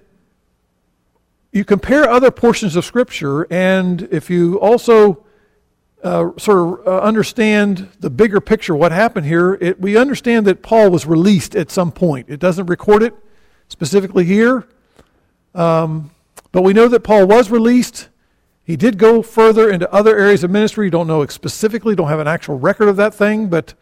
you 1.53 1.63
compare 1.63 2.09
other 2.09 2.29
portions 2.29 2.75
of 2.75 2.83
Scripture, 2.83 3.47
and 3.51 4.01
if 4.11 4.29
you 4.29 4.59
also 4.59 5.25
uh, 6.03 6.31
sort 6.37 6.57
of 6.57 6.87
uh, 6.87 6.99
understand 7.01 7.89
the 7.99 8.09
bigger 8.09 8.41
picture, 8.41 8.75
what 8.75 8.91
happened 8.91 9.25
here, 9.25 9.55
it, 9.61 9.79
we 9.79 9.97
understand 9.97 10.45
that 10.47 10.61
Paul 10.61 10.89
was 10.89 11.05
released 11.05 11.55
at 11.55 11.71
some 11.71 11.91
point. 11.91 12.27
It 12.29 12.39
doesn't 12.39 12.65
record 12.65 13.01
it 13.01 13.13
specifically 13.69 14.25
here, 14.25 14.67
um, 15.55 16.11
but 16.51 16.61
we 16.61 16.73
know 16.73 16.87
that 16.87 17.01
Paul 17.01 17.27
was 17.27 17.49
released. 17.49 18.09
He 18.63 18.75
did 18.75 18.97
go 18.97 19.21
further 19.21 19.69
into 19.69 19.91
other 19.93 20.17
areas 20.17 20.43
of 20.43 20.51
ministry. 20.51 20.89
Don't 20.89 21.07
know 21.07 21.25
specifically, 21.27 21.95
don't 21.95 22.09
have 22.09 22.19
an 22.19 22.27
actual 22.27 22.59
record 22.59 22.89
of 22.89 22.97
that 22.97 23.13
thing, 23.13 23.47
but 23.47 23.73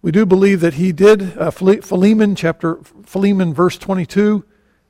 we 0.00 0.10
do 0.10 0.26
believe 0.26 0.60
that 0.60 0.74
he 0.74 0.92
did. 0.92 1.36
Uh, 1.38 1.50
Philemon 1.50 2.34
chapter 2.34 2.78
Philemon 3.04 3.54
verse 3.54 3.78
22 3.78 4.44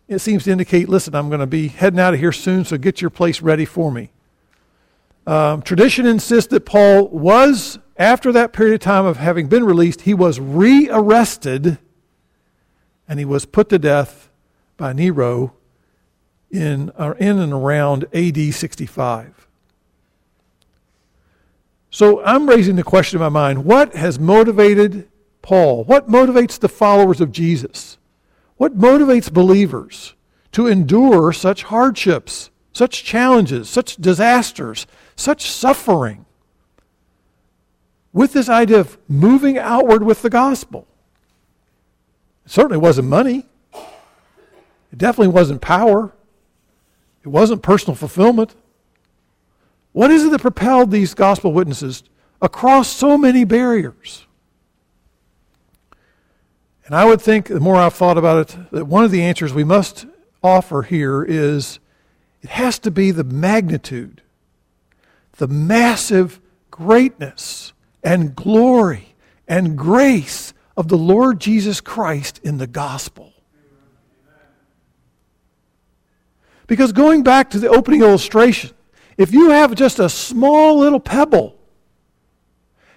it 0.08 0.20
seems 0.20 0.44
to 0.44 0.50
indicate, 0.50 0.88
listen, 0.88 1.14
I'm 1.14 1.28
going 1.28 1.40
to 1.40 1.46
be 1.46 1.68
heading 1.68 2.00
out 2.00 2.14
of 2.14 2.20
here 2.20 2.32
soon, 2.32 2.64
so 2.64 2.76
get 2.76 3.00
your 3.00 3.10
place 3.10 3.40
ready 3.40 3.64
for 3.64 3.90
me. 3.90 4.10
Um, 5.26 5.62
tradition 5.62 6.06
insists 6.06 6.50
that 6.50 6.66
Paul 6.66 7.08
was, 7.08 7.78
after 7.96 8.32
that 8.32 8.52
period 8.52 8.74
of 8.74 8.80
time 8.80 9.06
of 9.06 9.16
having 9.16 9.48
been 9.48 9.64
released, 9.64 10.02
he 10.02 10.14
was 10.14 10.40
rearrested 10.40 11.78
and 13.08 13.18
he 13.18 13.24
was 13.24 13.44
put 13.44 13.68
to 13.68 13.78
death 13.78 14.28
by 14.76 14.92
Nero 14.92 15.54
in, 16.52 16.92
uh, 16.96 17.14
in 17.18 17.38
and 17.38 17.52
around 17.52 18.04
AD 18.14 18.54
65. 18.54 19.48
So 21.90 22.22
I'm 22.24 22.48
raising 22.48 22.76
the 22.76 22.84
question 22.84 23.18
in 23.18 23.22
my 23.22 23.28
mind 23.28 23.64
what 23.64 23.96
has 23.96 24.18
motivated 24.18 25.08
Paul? 25.42 25.84
What 25.84 26.08
motivates 26.08 26.58
the 26.58 26.68
followers 26.68 27.20
of 27.20 27.32
Jesus? 27.32 27.98
What 28.56 28.78
motivates 28.78 29.32
believers 29.32 30.14
to 30.52 30.68
endure 30.68 31.32
such 31.32 31.64
hardships, 31.64 32.50
such 32.72 33.02
challenges, 33.02 33.68
such 33.68 33.96
disasters, 33.96 34.86
such 35.16 35.50
suffering? 35.50 36.24
With 38.12 38.32
this 38.34 38.48
idea 38.48 38.78
of 38.78 38.98
moving 39.08 39.58
outward 39.58 40.02
with 40.02 40.22
the 40.22 40.30
gospel. 40.30 40.86
It 42.44 42.52
certainly 42.52 42.78
wasn't 42.78 43.08
money. 43.08 43.46
It 43.74 44.98
definitely 44.98 45.32
wasn't 45.32 45.60
power. 45.60 46.12
It 47.22 47.28
wasn't 47.28 47.62
personal 47.62 47.94
fulfillment. 47.94 48.54
What 49.92 50.10
is 50.10 50.24
it 50.24 50.30
that 50.30 50.40
propelled 50.40 50.90
these 50.90 51.14
gospel 51.14 51.52
witnesses 51.52 52.02
across 52.40 52.88
so 52.88 53.16
many 53.16 53.44
barriers? 53.44 54.26
And 56.86 56.94
I 56.96 57.04
would 57.04 57.20
think, 57.20 57.46
the 57.46 57.60
more 57.60 57.76
I've 57.76 57.94
thought 57.94 58.18
about 58.18 58.50
it, 58.50 58.70
that 58.72 58.86
one 58.86 59.04
of 59.04 59.10
the 59.10 59.22
answers 59.22 59.54
we 59.54 59.64
must 59.64 60.06
offer 60.42 60.82
here 60.82 61.22
is 61.22 61.78
it 62.42 62.50
has 62.50 62.78
to 62.80 62.90
be 62.90 63.12
the 63.12 63.24
magnitude, 63.24 64.22
the 65.32 65.46
massive 65.46 66.40
greatness 66.70 67.72
and 68.02 68.34
glory 68.34 69.14
and 69.46 69.78
grace 69.78 70.52
of 70.76 70.88
the 70.88 70.98
Lord 70.98 71.40
Jesus 71.40 71.80
Christ 71.80 72.40
in 72.42 72.58
the 72.58 72.66
gospel. 72.66 73.31
Because 76.66 76.92
going 76.92 77.22
back 77.22 77.50
to 77.50 77.58
the 77.58 77.68
opening 77.68 78.02
illustration, 78.02 78.70
if 79.16 79.32
you 79.32 79.50
have 79.50 79.74
just 79.74 79.98
a 79.98 80.08
small 80.08 80.78
little 80.78 81.00
pebble 81.00 81.58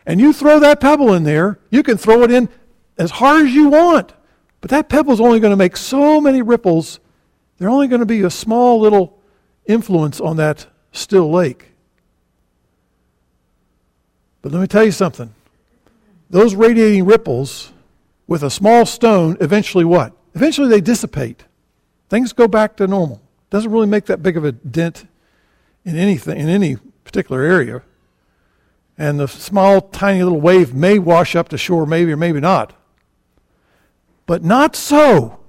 and 0.05 0.19
you 0.19 0.34
throw 0.34 0.60
that 0.60 0.79
pebble 0.79 1.13
in 1.13 1.24
there, 1.24 1.60
you 1.69 1.84
can 1.84 1.98
throw 1.98 2.24
it 2.24 2.31
in 2.31 2.50
as 2.98 3.12
hard 3.12 3.48
as 3.48 3.53
you 3.53 3.69
want. 3.69 4.13
But 4.62 4.69
that 4.72 4.89
pebble 4.89 5.13
is 5.13 5.19
only 5.19 5.39
going 5.39 5.51
to 5.51 5.57
make 5.57 5.77
so 5.77 6.22
many 6.22 6.41
ripples. 6.41 7.00
They're 7.57 7.69
only 7.69 7.88
going 7.88 8.00
to 8.00 8.05
be 8.05 8.22
a 8.22 8.29
small 8.29 8.79
little 8.79 9.19
influence 9.65 10.19
on 10.22 10.38
that 10.38 10.67
still 10.91 11.29
lake. 11.29 11.72
But 14.41 14.51
let 14.51 14.62
me 14.62 14.67
tell 14.67 14.86
you 14.86 14.91
something. 14.91 15.34
Those 16.29 16.55
radiating 16.55 17.05
ripples 17.05 17.72
with 18.27 18.43
a 18.43 18.50
small 18.50 18.86
stone 18.86 19.38
eventually 19.41 19.86
what? 19.86 20.13
Eventually 20.34 20.69
they 20.69 20.81
dissipate. 20.81 21.45
Things 22.10 22.34
go 22.34 22.48
back 22.48 22.77
to 22.77 22.88
normal. 22.88 23.22
Doesn't 23.49 23.71
really 23.71 23.87
make 23.87 24.05
that 24.05 24.23
big 24.23 24.37
of 24.37 24.43
a 24.43 24.51
dent 24.51 25.05
in 25.83 25.95
anything 25.95 26.37
in 26.39 26.49
any 26.49 26.77
particular 27.03 27.41
area. 27.41 27.83
And 28.97 29.19
the 29.19 29.27
small, 29.27 29.81
tiny 29.81 30.23
little 30.23 30.41
wave 30.41 30.73
may 30.73 30.99
wash 30.99 31.35
up 31.35 31.49
to 31.49 31.57
shore, 31.57 31.85
maybe 31.85 32.11
or 32.11 32.17
maybe 32.17 32.39
not. 32.39 32.73
But 34.25 34.43
not 34.43 34.75
so 34.75 35.39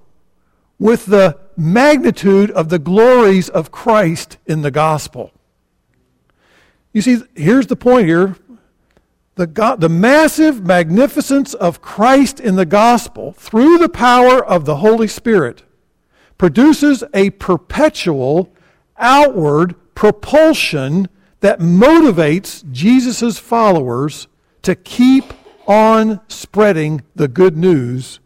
with 0.78 1.06
the 1.06 1.38
magnitude 1.56 2.50
of 2.50 2.68
the 2.68 2.78
glories 2.78 3.48
of 3.48 3.70
Christ 3.70 4.36
in 4.46 4.62
the 4.62 4.70
gospel. 4.70 5.32
You 6.92 7.02
see, 7.02 7.22
here's 7.34 7.66
the 7.66 7.76
point 7.76 8.06
here. 8.06 8.36
The, 9.36 9.46
God, 9.46 9.80
the 9.80 9.88
massive 9.88 10.64
magnificence 10.64 11.54
of 11.54 11.82
Christ 11.82 12.40
in 12.40 12.56
the 12.56 12.66
gospel 12.66 13.32
through 13.32 13.78
the 13.78 13.88
power 13.88 14.44
of 14.44 14.64
the 14.64 14.76
Holy 14.76 15.08
Spirit 15.08 15.62
produces 16.38 17.02
a 17.14 17.30
perpetual 17.30 18.52
outward 18.98 19.74
propulsion 19.94 21.08
that 21.40 21.60
motivates 21.60 22.70
Jesus' 22.70 23.38
followers 23.38 24.28
to 24.62 24.74
keep 24.74 25.24
on 25.66 26.20
spreading 26.28 27.02
the 27.14 27.28
good 27.28 27.56
news 27.56 28.20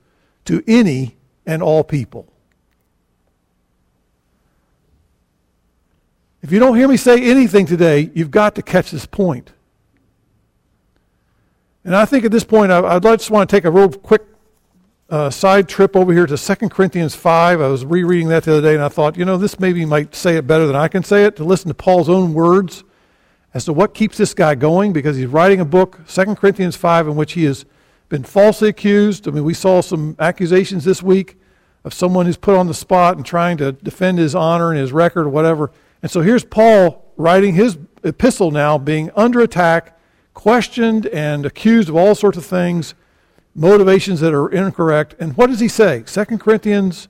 to 0.44 0.62
any 0.66 1.16
and 1.46 1.62
all 1.62 1.84
people. 1.84 2.26
If 6.42 6.52
you 6.52 6.58
don't 6.58 6.76
hear 6.76 6.88
me 6.88 6.96
say 6.96 7.22
anything 7.22 7.66
today, 7.66 8.10
you've 8.14 8.30
got 8.30 8.54
to 8.54 8.62
catch 8.62 8.90
this 8.90 9.06
point. 9.06 9.52
And 11.84 11.94
I 11.94 12.04
think 12.04 12.24
at 12.24 12.30
this 12.30 12.44
point, 12.44 12.72
I, 12.72 12.94
would 12.94 13.02
just 13.02 13.30
want 13.30 13.48
to 13.48 13.56
take 13.56 13.64
a 13.64 13.70
real 13.70 13.90
quick 13.90 14.22
uh, 15.10 15.28
side 15.28 15.68
trip 15.68 15.96
over 15.96 16.12
here 16.12 16.26
to 16.26 16.36
2 16.36 16.68
Corinthians 16.68 17.14
5. 17.14 17.60
I 17.60 17.66
was 17.68 17.84
rereading 17.84 18.28
that 18.28 18.44
the 18.44 18.52
other 18.52 18.62
day, 18.62 18.74
and 18.74 18.82
I 18.82 18.88
thought, 18.88 19.16
you 19.16 19.24
know, 19.24 19.36
this 19.36 19.58
maybe 19.58 19.84
might 19.84 20.14
say 20.14 20.36
it 20.36 20.46
better 20.46 20.66
than 20.66 20.76
I 20.76 20.88
can 20.88 21.02
say 21.02 21.24
it, 21.24 21.36
to 21.36 21.44
listen 21.44 21.68
to 21.68 21.74
Paul's 21.74 22.08
own 22.08 22.32
words 22.32 22.84
as 23.52 23.64
to 23.64 23.72
what 23.72 23.92
keeps 23.92 24.16
this 24.16 24.34
guy 24.34 24.54
going, 24.54 24.92
because 24.92 25.16
he's 25.16 25.26
writing 25.26 25.60
a 25.60 25.64
book, 25.64 25.98
2 26.06 26.36
Corinthians 26.36 26.76
5, 26.76 27.08
in 27.08 27.16
which 27.16 27.32
he 27.32 27.44
has 27.44 27.64
been 28.08 28.22
falsely 28.22 28.68
accused. 28.68 29.26
I 29.26 29.32
mean, 29.32 29.44
we 29.44 29.54
saw 29.54 29.80
some 29.80 30.14
accusations 30.20 30.84
this 30.84 31.02
week 31.02 31.36
of 31.82 31.92
someone 31.92 32.26
who's 32.26 32.36
put 32.36 32.56
on 32.56 32.68
the 32.68 32.74
spot 32.74 33.16
and 33.16 33.26
trying 33.26 33.56
to 33.56 33.72
defend 33.72 34.18
his 34.18 34.34
honor 34.34 34.70
and 34.70 34.78
his 34.78 34.92
record 34.92 35.26
or 35.26 35.30
whatever. 35.30 35.72
And 36.02 36.10
so 36.10 36.20
here's 36.20 36.44
Paul 36.44 37.12
writing 37.16 37.54
his 37.54 37.78
epistle 38.04 38.52
now, 38.52 38.78
being 38.78 39.10
under 39.16 39.40
attack, 39.40 39.98
questioned, 40.34 41.06
and 41.06 41.44
accused 41.44 41.88
of 41.88 41.96
all 41.96 42.14
sorts 42.14 42.38
of 42.38 42.46
things, 42.46 42.94
motivations 43.54 44.21
that 44.21 44.35
are 44.35 44.49
incorrect. 44.49 45.14
And 45.19 45.37
what 45.37 45.49
does 45.49 45.61
he 45.61 45.69
say? 45.69 46.02
2 46.02 46.25
Corinthians 46.38 47.09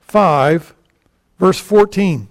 5, 0.00 0.74
verse 1.38 1.58
14. 1.58 2.28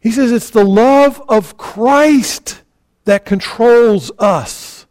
He 0.00 0.10
says 0.10 0.32
it's 0.32 0.50
the 0.50 0.64
love 0.64 1.22
of 1.28 1.56
Christ 1.56 2.62
that 3.04 3.24
controls 3.24 4.10
us. 4.18 4.86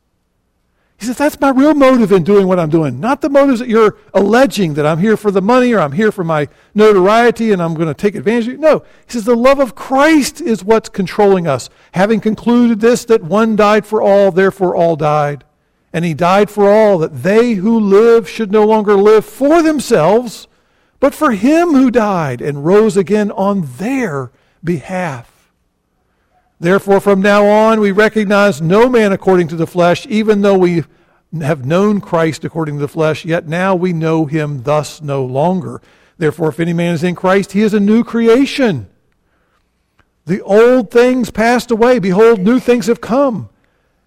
He 1.01 1.07
says, 1.07 1.17
That's 1.17 1.39
my 1.39 1.49
real 1.49 1.73
motive 1.73 2.11
in 2.11 2.23
doing 2.23 2.47
what 2.47 2.59
I'm 2.59 2.69
doing. 2.69 2.99
Not 2.99 3.21
the 3.21 3.29
motives 3.29 3.59
that 3.59 3.67
you're 3.67 3.97
alleging 4.13 4.75
that 4.75 4.85
I'm 4.85 4.99
here 4.99 5.17
for 5.17 5.31
the 5.31 5.41
money 5.41 5.73
or 5.73 5.79
I'm 5.79 5.93
here 5.93 6.11
for 6.11 6.23
my 6.23 6.47
notoriety 6.75 7.51
and 7.51 7.61
I'm 7.61 7.73
going 7.73 7.87
to 7.87 7.93
take 7.95 8.13
advantage 8.13 8.47
of 8.47 8.53
you. 8.53 8.59
No. 8.59 8.85
He 9.07 9.13
says, 9.13 9.25
The 9.25 9.35
love 9.35 9.59
of 9.59 9.73
Christ 9.73 10.39
is 10.39 10.63
what's 10.63 10.89
controlling 10.89 11.47
us. 11.47 11.71
Having 11.93 12.21
concluded 12.21 12.81
this, 12.81 13.03
that 13.05 13.23
one 13.23 13.55
died 13.55 13.87
for 13.87 13.99
all, 13.99 14.31
therefore 14.31 14.75
all 14.75 14.95
died. 14.95 15.43
And 15.93 16.05
he 16.05 16.13
died 16.13 16.49
for 16.49 16.69
all, 16.69 16.97
that 16.99 17.23
they 17.23 17.53
who 17.53 17.79
live 17.79 18.29
should 18.29 18.51
no 18.51 18.65
longer 18.65 18.95
live 18.95 19.25
for 19.25 19.61
themselves, 19.61 20.47
but 20.99 21.13
for 21.13 21.31
him 21.31 21.71
who 21.71 21.91
died 21.91 22.41
and 22.41 22.65
rose 22.65 22.95
again 22.95 23.31
on 23.31 23.67
their 23.77 24.31
behalf. 24.63 25.51
Therefore, 26.59 26.99
from 26.99 27.21
now 27.21 27.47
on, 27.47 27.79
we 27.79 27.91
recognize 27.91 28.61
no 28.61 28.87
man 28.87 29.11
according 29.11 29.47
to 29.49 29.55
the 29.55 29.67
flesh, 29.67 30.05
even 30.07 30.41
though 30.41 30.57
we 30.57 30.83
have 31.39 31.65
known 31.65 32.01
Christ 32.01 32.45
according 32.45 32.75
to 32.75 32.81
the 32.81 32.87
flesh, 32.87 33.25
yet 33.25 33.47
now 33.47 33.73
we 33.73 33.93
know 33.93 34.25
him 34.25 34.63
thus 34.63 35.01
no 35.01 35.25
longer. 35.25 35.81
Therefore, 36.17 36.49
if 36.49 36.59
any 36.59 36.73
man 36.73 36.93
is 36.93 37.03
in 37.03 37.15
Christ, 37.15 37.53
he 37.53 37.61
is 37.61 37.73
a 37.73 37.79
new 37.79 38.03
creation. 38.03 38.87
The 40.25 40.41
old 40.41 40.91
things 40.91 41.31
passed 41.31 41.71
away. 41.71 41.97
Behold, 41.97 42.39
new 42.39 42.59
things 42.59 42.87
have 42.87 43.01
come. 43.01 43.49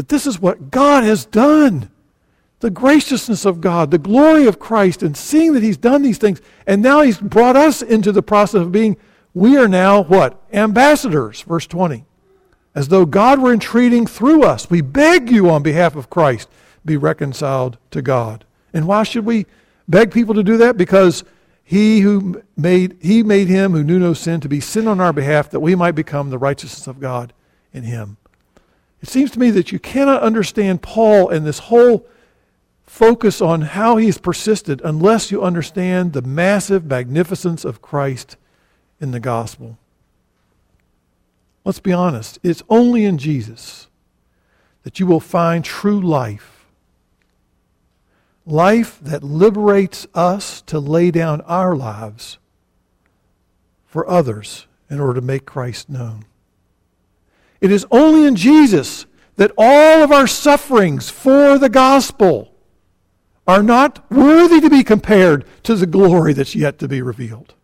that 0.00 0.08
this 0.08 0.26
is 0.26 0.40
what 0.40 0.70
God 0.70 1.04
has 1.04 1.26
done. 1.26 1.90
The 2.60 2.70
graciousness 2.70 3.44
of 3.44 3.60
God, 3.60 3.90
the 3.90 3.98
glory 3.98 4.46
of 4.46 4.58
Christ, 4.58 5.02
and 5.02 5.14
seeing 5.14 5.52
that 5.52 5.62
He's 5.62 5.76
done 5.76 6.00
these 6.00 6.18
things. 6.18 6.40
And 6.66 6.80
now 6.80 7.02
He's 7.02 7.18
brought 7.18 7.54
us 7.54 7.82
into 7.82 8.10
the 8.10 8.22
process 8.22 8.62
of 8.62 8.72
being, 8.72 8.96
we 9.34 9.56
are 9.56 9.68
now 9.68 10.02
what? 10.02 10.42
Ambassadors, 10.52 11.42
verse 11.42 11.66
20 11.66 12.04
as 12.74 12.88
though 12.88 13.04
God 13.04 13.40
were 13.40 13.52
entreating 13.52 14.06
through 14.06 14.42
us. 14.42 14.70
We 14.70 14.80
beg 14.80 15.30
you 15.30 15.50
on 15.50 15.62
behalf 15.62 15.96
of 15.96 16.10
Christ, 16.10 16.48
be 16.84 16.96
reconciled 16.96 17.78
to 17.90 18.00
God. 18.02 18.44
And 18.72 18.86
why 18.86 19.02
should 19.02 19.24
we 19.24 19.46
beg 19.88 20.12
people 20.12 20.34
to 20.34 20.42
do 20.42 20.56
that? 20.58 20.76
Because 20.76 21.24
he 21.64 22.00
who 22.00 22.42
made 22.56 22.96
he 23.00 23.22
made 23.22 23.48
him 23.48 23.72
who 23.72 23.84
knew 23.84 23.98
no 23.98 24.14
sin 24.14 24.40
to 24.40 24.48
be 24.48 24.60
sin 24.60 24.88
on 24.88 25.00
our 25.00 25.12
behalf 25.12 25.50
that 25.50 25.60
we 25.60 25.74
might 25.74 25.92
become 25.92 26.30
the 26.30 26.38
righteousness 26.38 26.86
of 26.86 27.00
God 27.00 27.32
in 27.72 27.82
him. 27.84 28.16
It 29.02 29.08
seems 29.08 29.30
to 29.32 29.38
me 29.38 29.50
that 29.50 29.72
you 29.72 29.78
cannot 29.78 30.22
understand 30.22 30.82
Paul 30.82 31.28
and 31.30 31.46
this 31.46 31.58
whole 31.58 32.06
focus 32.84 33.40
on 33.40 33.62
how 33.62 33.96
he's 33.96 34.18
persisted 34.18 34.80
unless 34.84 35.30
you 35.30 35.42
understand 35.42 36.12
the 36.12 36.22
massive 36.22 36.84
magnificence 36.84 37.64
of 37.64 37.80
Christ 37.80 38.36
in 39.00 39.12
the 39.12 39.20
gospel. 39.20 39.78
Let's 41.64 41.80
be 41.80 41.92
honest. 41.92 42.38
It's 42.42 42.62
only 42.68 43.04
in 43.04 43.16
Jesus 43.16 43.88
that 44.82 44.98
you 44.98 45.06
will 45.06 45.20
find 45.20 45.64
true 45.64 46.00
life. 46.00 46.66
Life 48.44 48.98
that 49.00 49.22
liberates 49.22 50.06
us 50.14 50.62
to 50.62 50.78
lay 50.80 51.10
down 51.10 51.42
our 51.42 51.76
lives 51.76 52.38
for 53.86 54.08
others 54.08 54.66
in 54.88 54.98
order 54.98 55.20
to 55.20 55.26
make 55.26 55.46
Christ 55.46 55.88
known. 55.88 56.24
It 57.60 57.70
is 57.70 57.86
only 57.90 58.26
in 58.26 58.36
Jesus 58.36 59.06
that 59.36 59.52
all 59.56 60.02
of 60.02 60.12
our 60.12 60.26
sufferings 60.26 61.10
for 61.10 61.58
the 61.58 61.68
gospel 61.68 62.54
are 63.46 63.62
not 63.62 64.10
worthy 64.10 64.60
to 64.60 64.70
be 64.70 64.84
compared 64.84 65.44
to 65.64 65.74
the 65.74 65.86
glory 65.86 66.32
that's 66.32 66.54
yet 66.54 66.78
to 66.78 66.88
be 66.88 67.02
revealed. 67.02 67.54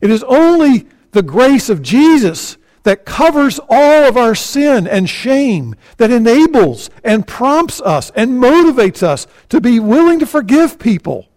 It 0.00 0.10
is 0.10 0.22
only 0.24 0.86
the 1.12 1.22
grace 1.22 1.68
of 1.68 1.82
Jesus 1.82 2.56
that 2.82 3.04
covers 3.04 3.60
all 3.68 4.04
of 4.04 4.16
our 4.16 4.34
sin 4.34 4.86
and 4.86 5.08
shame, 5.08 5.74
that 5.98 6.10
enables 6.10 6.88
and 7.04 7.26
prompts 7.26 7.80
us 7.80 8.10
and 8.14 8.42
motivates 8.42 9.02
us 9.02 9.26
to 9.50 9.60
be 9.60 9.78
willing 9.78 10.18
to 10.18 10.26
forgive 10.26 10.78
people 10.78 11.28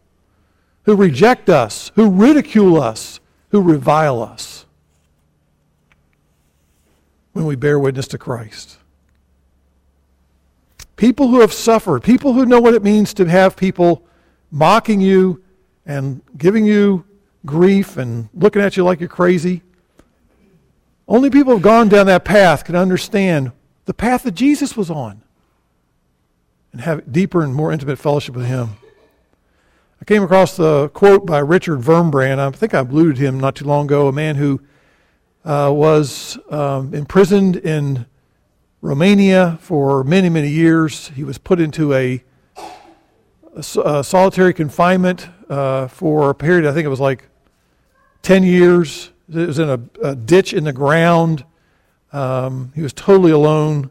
who 0.83 0.95
reject 0.95 1.49
us, 1.49 1.91
who 1.95 2.09
ridicule 2.09 2.81
us, 2.81 3.19
who 3.49 3.61
revile 3.61 4.21
us 4.21 4.62
when 7.33 7.45
we 7.45 7.55
bear 7.55 7.77
witness 7.77 8.07
to 8.09 8.17
Christ. 8.17 8.77
People 10.95 11.27
who 11.27 11.41
have 11.41 11.51
suffered, 11.51 12.03
people 12.03 12.33
who 12.33 12.45
know 12.45 12.61
what 12.61 12.73
it 12.73 12.83
means 12.83 13.13
to 13.15 13.25
have 13.25 13.55
people 13.55 14.03
mocking 14.51 15.01
you 15.01 15.43
and 15.85 16.21
giving 16.37 16.65
you 16.65 17.03
grief 17.45 17.97
and 17.97 18.29
looking 18.33 18.61
at 18.61 18.77
you 18.77 18.83
like 18.83 18.99
you're 18.99 19.09
crazy. 19.09 19.61
Only 21.07 21.29
people 21.29 21.51
who 21.51 21.57
have 21.57 21.63
gone 21.63 21.89
down 21.89 22.05
that 22.05 22.23
path 22.23 22.63
can 22.63 22.75
understand 22.75 23.51
the 23.85 23.93
path 23.93 24.23
that 24.23 24.35
Jesus 24.35 24.77
was 24.77 24.89
on 24.89 25.21
and 26.71 26.81
have 26.81 27.11
deeper 27.11 27.43
and 27.43 27.53
more 27.53 27.71
intimate 27.71 27.97
fellowship 27.97 28.35
with 28.35 28.45
Him. 28.45 28.69
I 29.99 30.05
came 30.05 30.23
across 30.23 30.57
the 30.57 30.89
quote 30.89 31.25
by 31.25 31.39
Richard 31.39 31.79
Wurmbrand. 31.79 32.37
I 32.37 32.51
think 32.51 32.73
I 32.73 32.79
alluded 32.79 33.17
him 33.17 33.39
not 33.39 33.55
too 33.55 33.63
long 33.63 33.85
ago, 33.85 34.09
a 34.09 34.11
man 34.11 34.35
who 34.35 34.59
uh, 35.45 35.71
was 35.73 36.37
um, 36.49 36.93
imprisoned 36.93 37.57
in 37.57 38.05
Romania 38.81 39.57
for 39.61 40.03
many, 40.03 40.29
many 40.29 40.49
years. 40.49 41.09
He 41.09 41.23
was 41.23 41.37
put 41.37 41.59
into 41.59 41.93
a, 41.93 42.23
a, 43.55 44.03
solitary 44.03 44.53
confinement 44.53 45.27
uh, 45.49 45.87
for 45.87 46.29
a 46.29 46.35
period, 46.35 46.65
I 46.65 46.73
think 46.73 46.85
it 46.85 46.89
was 46.89 46.99
like 46.99 47.29
10 48.23 48.43
years. 48.43 49.11
It 49.29 49.47
was 49.47 49.59
in 49.59 49.69
a, 49.69 49.79
a 50.01 50.15
ditch 50.15 50.53
in 50.53 50.65
the 50.65 50.73
ground. 50.73 51.45
Um, 52.11 52.71
he 52.75 52.81
was 52.81 52.93
totally 52.93 53.31
alone. 53.31 53.89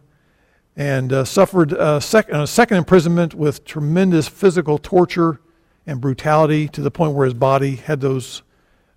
and 0.77 1.13
uh, 1.13 1.25
suffered 1.25 1.73
a, 1.73 2.01
sec- 2.01 2.31
a 2.31 2.47
second 2.47 2.79
imprisonment 2.79 3.35
with 3.35 3.65
tremendous 3.65 4.27
physical 4.29 4.79
torture 4.79 5.41
and 5.87 6.01
brutality 6.01 6.69
to 6.69 6.81
the 6.81 6.91
point 6.91 7.15
where 7.15 7.25
his 7.25 7.35
body 7.35 7.77
had 7.77 8.01
those 8.01 8.43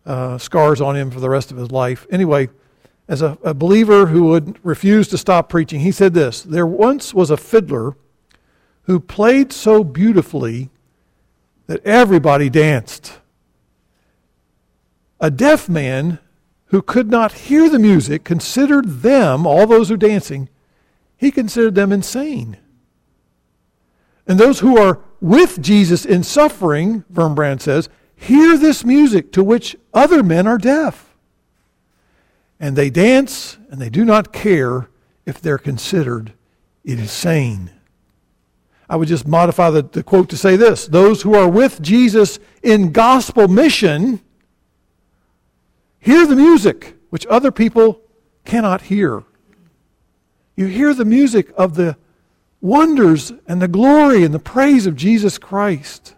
uh, 0.05 0.37
scars 0.37 0.81
on 0.81 0.95
him 0.95 1.11
for 1.11 1.19
the 1.19 1.29
rest 1.29 1.51
of 1.51 1.57
his 1.57 1.71
life. 1.71 2.05
Anyway, 2.09 2.49
as 3.07 3.21
a, 3.21 3.37
a 3.43 3.53
believer 3.53 4.07
who 4.07 4.25
would 4.25 4.63
refuse 4.63 5.07
to 5.09 5.17
stop 5.17 5.49
preaching, 5.49 5.81
he 5.81 5.91
said 5.91 6.13
this 6.13 6.41
There 6.41 6.65
once 6.65 7.13
was 7.13 7.29
a 7.29 7.37
fiddler 7.37 7.95
who 8.83 8.99
played 8.99 9.51
so 9.51 9.83
beautifully 9.83 10.69
that 11.67 11.83
everybody 11.85 12.49
danced. 12.49 13.19
A 15.19 15.31
deaf 15.31 15.67
man 15.67 16.19
who 16.67 16.81
could 16.81 17.09
not 17.09 17.31
hear 17.31 17.69
the 17.69 17.79
music 17.79 18.23
considered 18.23 19.01
them, 19.01 19.47
all 19.47 19.65
those 19.65 19.89
who 19.89 19.97
dancing, 19.97 20.49
he 21.17 21.31
considered 21.31 21.75
them 21.75 21.91
insane. 21.91 22.57
And 24.27 24.39
those 24.39 24.59
who 24.59 24.77
are 24.77 24.99
with 25.21 25.61
Jesus 25.61 26.05
in 26.05 26.23
suffering, 26.23 27.03
Wurmbrand 27.11 27.61
says, 27.61 27.89
hear 28.15 28.57
this 28.57 28.83
music 28.83 29.31
to 29.33 29.43
which 29.43 29.75
other 29.93 30.23
men 30.23 30.47
are 30.47 30.57
deaf. 30.57 31.15
And 32.59 32.75
they 32.75 32.89
dance 32.89 33.57
and 33.69 33.81
they 33.81 33.89
do 33.89 34.05
not 34.05 34.33
care 34.33 34.89
if 35.25 35.41
they're 35.41 35.57
considered 35.57 36.33
insane. 36.83 37.71
I 38.89 38.95
would 38.95 39.07
just 39.07 39.27
modify 39.27 39.71
the, 39.71 39.81
the 39.81 40.03
quote 40.03 40.29
to 40.29 40.37
say 40.37 40.55
this 40.55 40.87
Those 40.87 41.23
who 41.23 41.33
are 41.35 41.49
with 41.49 41.81
Jesus 41.81 42.39
in 42.61 42.91
gospel 42.91 43.47
mission 43.47 44.21
hear 45.99 46.25
the 46.27 46.35
music 46.35 46.95
which 47.09 47.25
other 47.27 47.51
people 47.51 48.01
cannot 48.45 48.83
hear. 48.83 49.23
You 50.55 50.67
hear 50.67 50.93
the 50.93 51.05
music 51.05 51.51
of 51.57 51.75
the 51.75 51.97
wonders 52.61 53.33
and 53.47 53.61
the 53.61 53.67
glory 53.67 54.23
and 54.23 54.33
the 54.33 54.39
praise 54.39 54.85
of 54.85 54.95
Jesus 54.95 55.37
Christ 55.37 56.14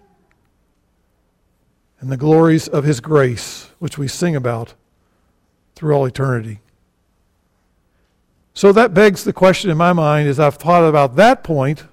and 2.00 2.12
the 2.12 2.18
glories 2.18 2.68
of 2.68 2.84
his 2.84 3.00
grace, 3.00 3.72
which 3.80 3.98
we 3.98 4.08
sing 4.08 4.36
about 4.36 4.74
through 5.76 5.94
all 5.94 6.06
eternity. 6.06 6.60
So 8.54 8.72
that 8.72 8.94
begs 8.94 9.24
the 9.24 9.34
question 9.34 9.70
in 9.70 9.78
my 9.78 9.94
mind 9.94 10.28
as 10.28 10.40
I've 10.40 10.56
thought 10.56 10.84
about 10.84 11.16
that 11.16 11.44
point 11.44 11.86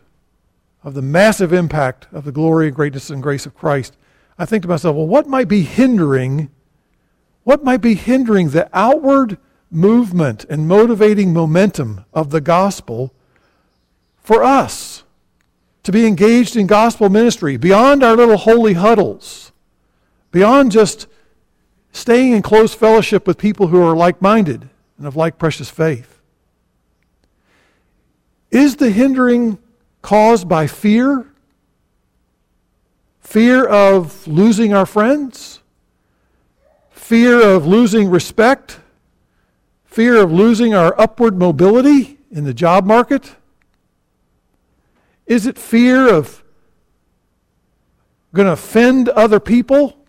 of 0.82 0.94
the 0.94 1.02
massive 1.02 1.52
impact 1.52 2.06
of 2.12 2.24
the 2.24 2.32
glory, 2.32 2.70
greatness, 2.70 3.10
and 3.10 3.22
grace 3.22 3.46
of 3.46 3.54
Christ. 3.54 3.96
I 4.38 4.46
think 4.46 4.62
to 4.62 4.68
myself, 4.68 4.96
well, 4.96 5.06
what 5.06 5.26
might 5.26 5.48
be 5.48 5.62
hindering, 5.62 6.50
what 7.42 7.64
might 7.64 7.80
be 7.82 7.94
hindering 7.94 8.50
the 8.50 8.68
outward 8.72 9.38
movement 9.70 10.44
and 10.48 10.68
motivating 10.68 11.32
momentum 11.32 12.04
of 12.12 12.30
the 12.30 12.40
gospel 12.40 13.12
for 14.22 14.42
us 14.42 15.04
to 15.82 15.92
be 15.92 16.06
engaged 16.06 16.56
in 16.56 16.66
gospel 16.66 17.08
ministry 17.10 17.56
beyond 17.56 18.02
our 18.02 18.16
little 18.16 18.38
holy 18.38 18.72
huddles, 18.72 19.52
beyond 20.34 20.70
just 20.72 21.06
staying 21.92 22.32
in 22.32 22.42
close 22.42 22.74
fellowship 22.74 23.26
with 23.26 23.38
people 23.38 23.68
who 23.68 23.80
are 23.80 23.96
like 23.96 24.20
minded 24.20 24.68
and 24.98 25.06
of 25.06 25.16
like 25.16 25.38
precious 25.38 25.70
faith. 25.70 26.20
Is 28.50 28.76
the 28.76 28.90
hindering 28.90 29.58
caused 30.02 30.48
by 30.48 30.66
fear? 30.66 31.26
Fear 33.20 33.64
of 33.64 34.28
losing 34.28 34.74
our 34.74 34.84
friends? 34.84 35.60
Fear 36.90 37.40
of 37.40 37.66
losing 37.66 38.10
respect? 38.10 38.80
fear 39.94 40.20
of 40.20 40.32
losing 40.32 40.74
our 40.74 41.00
upward 41.00 41.38
mobility 41.38 42.18
in 42.28 42.42
the 42.42 42.52
job 42.52 42.84
market? 42.84 43.36
Is 45.24 45.46
it 45.46 45.56
fear 45.56 46.12
of 46.12 46.42
going 48.34 48.46
to 48.46 48.52
offend 48.52 49.08
other 49.10 49.38
people? 49.38 50.03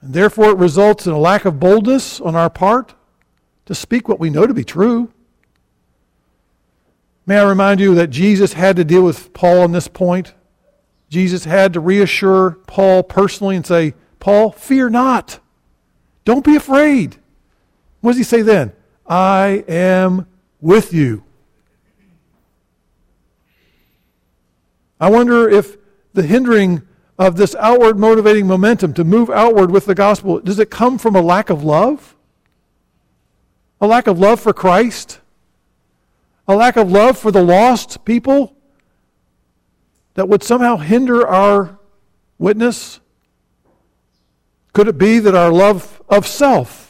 And 0.00 0.14
therefore, 0.14 0.50
it 0.50 0.58
results 0.58 1.06
in 1.06 1.12
a 1.12 1.18
lack 1.18 1.44
of 1.44 1.58
boldness 1.58 2.20
on 2.20 2.36
our 2.36 2.50
part 2.50 2.94
to 3.66 3.74
speak 3.74 4.08
what 4.08 4.20
we 4.20 4.30
know 4.30 4.46
to 4.46 4.54
be 4.54 4.64
true. 4.64 5.12
May 7.26 7.38
I 7.38 7.48
remind 7.48 7.80
you 7.80 7.94
that 7.96 8.08
Jesus 8.08 8.54
had 8.54 8.76
to 8.76 8.84
deal 8.84 9.02
with 9.02 9.34
Paul 9.34 9.60
on 9.60 9.72
this 9.72 9.88
point? 9.88 10.34
Jesus 11.10 11.44
had 11.44 11.72
to 11.74 11.80
reassure 11.80 12.52
Paul 12.66 13.02
personally 13.02 13.56
and 13.56 13.66
say, 13.66 13.94
Paul, 14.18 14.50
fear 14.50 14.88
not. 14.88 15.40
Don't 16.24 16.44
be 16.44 16.56
afraid. 16.56 17.16
What 18.00 18.12
does 18.12 18.18
he 18.18 18.24
say 18.24 18.42
then? 18.42 18.72
I 19.06 19.64
am 19.68 20.26
with 20.60 20.92
you. 20.92 21.24
I 25.00 25.10
wonder 25.10 25.48
if 25.48 25.76
the 26.12 26.22
hindering 26.22 26.82
of 27.18 27.36
this 27.36 27.54
outward 27.56 27.98
motivating 27.98 28.46
momentum 28.46 28.94
to 28.94 29.04
move 29.04 29.28
outward 29.28 29.70
with 29.70 29.86
the 29.86 29.94
gospel, 29.94 30.38
does 30.40 30.58
it 30.58 30.70
come 30.70 30.98
from 30.98 31.16
a 31.16 31.20
lack 31.20 31.50
of 31.50 31.64
love? 31.64 32.14
A 33.80 33.86
lack 33.86 34.06
of 34.06 34.18
love 34.18 34.40
for 34.40 34.52
Christ? 34.52 35.20
A 36.46 36.54
lack 36.54 36.76
of 36.76 36.90
love 36.90 37.18
for 37.18 37.30
the 37.30 37.42
lost 37.42 38.04
people 38.04 38.56
that 40.14 40.28
would 40.28 40.42
somehow 40.42 40.76
hinder 40.76 41.26
our 41.26 41.78
witness? 42.38 43.00
Could 44.72 44.88
it 44.88 44.98
be 44.98 45.18
that 45.18 45.34
our 45.34 45.50
love 45.50 46.00
of 46.08 46.26
self 46.26 46.88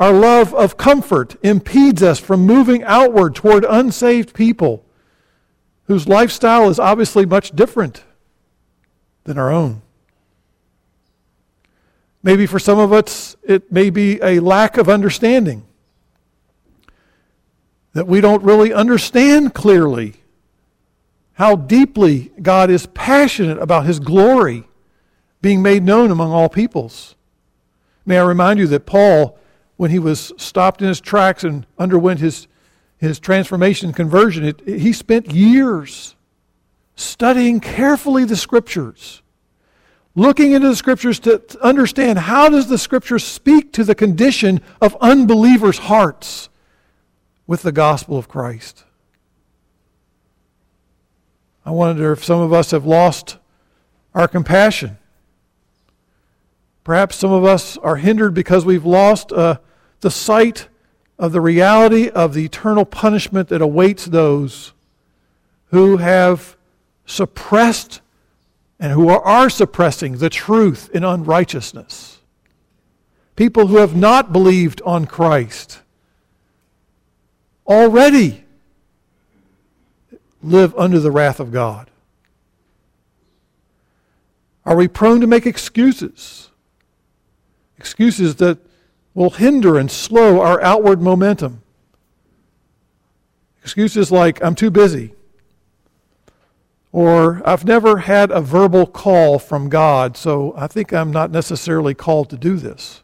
our 0.00 0.14
love 0.14 0.54
of 0.54 0.78
comfort 0.78 1.36
impedes 1.42 2.02
us 2.02 2.18
from 2.18 2.46
moving 2.46 2.82
outward 2.84 3.34
toward 3.34 3.66
unsaved 3.66 4.32
people 4.32 4.82
whose 5.84 6.08
lifestyle 6.08 6.70
is 6.70 6.78
obviously 6.78 7.26
much 7.26 7.50
different 7.50 8.02
than 9.24 9.38
our 9.38 9.50
own. 9.50 9.82
Maybe 12.22 12.46
for 12.46 12.58
some 12.58 12.78
of 12.78 12.92
us, 12.92 13.36
it 13.42 13.72
may 13.72 13.90
be 13.90 14.20
a 14.22 14.40
lack 14.40 14.76
of 14.76 14.88
understanding. 14.88 15.64
That 17.92 18.06
we 18.06 18.20
don't 18.20 18.42
really 18.42 18.72
understand 18.72 19.54
clearly 19.54 20.14
how 21.34 21.56
deeply 21.56 22.30
God 22.40 22.70
is 22.70 22.86
passionate 22.86 23.58
about 23.58 23.86
His 23.86 23.98
glory 23.98 24.64
being 25.40 25.62
made 25.62 25.82
known 25.82 26.10
among 26.10 26.30
all 26.32 26.48
peoples. 26.48 27.14
May 28.04 28.18
I 28.18 28.24
remind 28.24 28.58
you 28.58 28.66
that 28.68 28.86
Paul 28.86 29.38
when 29.80 29.90
he 29.90 29.98
was 29.98 30.30
stopped 30.36 30.82
in 30.82 30.88
his 30.88 31.00
tracks 31.00 31.42
and 31.42 31.66
underwent 31.78 32.20
his, 32.20 32.46
his 32.98 33.18
transformation 33.18 33.88
and 33.88 33.96
conversion, 33.96 34.44
it, 34.44 34.60
it, 34.66 34.80
he 34.80 34.92
spent 34.92 35.32
years 35.32 36.16
studying 37.00 37.60
carefully 37.60 38.24
the 38.24 38.36
scriptures, 38.36 39.22
looking 40.14 40.52
into 40.52 40.68
the 40.68 40.76
scriptures 40.76 41.18
to 41.20 41.42
understand 41.62 42.18
how 42.18 42.48
does 42.48 42.68
the 42.68 42.78
scriptures 42.78 43.24
speak 43.24 43.72
to 43.72 43.84
the 43.84 43.94
condition 43.94 44.60
of 44.80 44.96
unbelievers' 45.00 45.78
hearts 45.78 46.48
with 47.46 47.62
the 47.62 47.72
gospel 47.72 48.16
of 48.16 48.28
Christ. 48.28 48.84
I 51.64 51.70
wonder 51.70 52.12
if 52.12 52.24
some 52.24 52.40
of 52.40 52.52
us 52.52 52.70
have 52.70 52.86
lost 52.86 53.38
our 54.14 54.28
compassion. 54.28 54.98
Perhaps 56.84 57.16
some 57.16 57.32
of 57.32 57.44
us 57.44 57.76
are 57.78 57.96
hindered 57.96 58.34
because 58.34 58.64
we've 58.64 58.86
lost 58.86 59.32
a, 59.32 59.60
the 60.00 60.10
sight 60.10 60.68
of 61.18 61.32
the 61.32 61.40
reality 61.40 62.08
of 62.08 62.34
the 62.34 62.44
eternal 62.44 62.84
punishment 62.84 63.48
that 63.48 63.60
awaits 63.60 64.06
those 64.06 64.72
who 65.66 65.98
have 65.98 66.56
suppressed 67.10 68.00
and 68.78 68.92
who 68.92 69.08
are 69.08 69.50
suppressing 69.50 70.18
the 70.18 70.30
truth 70.30 70.88
in 70.94 71.04
unrighteousness. 71.04 72.18
People 73.36 73.66
who 73.66 73.76
have 73.76 73.96
not 73.96 74.32
believed 74.32 74.80
on 74.82 75.06
Christ 75.06 75.80
already 77.66 78.44
live 80.42 80.74
under 80.76 80.98
the 80.98 81.10
wrath 81.10 81.40
of 81.40 81.52
God. 81.52 81.90
Are 84.64 84.76
we 84.76 84.88
prone 84.88 85.20
to 85.20 85.26
make 85.26 85.46
excuses? 85.46 86.50
Excuses 87.76 88.36
that 88.36 88.58
will 89.14 89.30
hinder 89.30 89.78
and 89.78 89.90
slow 89.90 90.40
our 90.40 90.60
outward 90.62 91.02
momentum. 91.02 91.62
Excuses 93.62 94.12
like, 94.12 94.42
I'm 94.42 94.54
too 94.54 94.70
busy, 94.70 95.14
or 96.92 97.40
I've 97.48 97.64
never 97.64 97.98
had 97.98 98.30
a 98.30 98.40
verbal 98.40 98.86
call 98.86 99.38
from 99.38 99.68
God, 99.68 100.16
so 100.16 100.52
I 100.56 100.66
think 100.66 100.92
I'm 100.92 101.12
not 101.12 101.30
necessarily 101.30 101.94
called 101.94 102.30
to 102.30 102.36
do 102.36 102.56
this. 102.56 103.02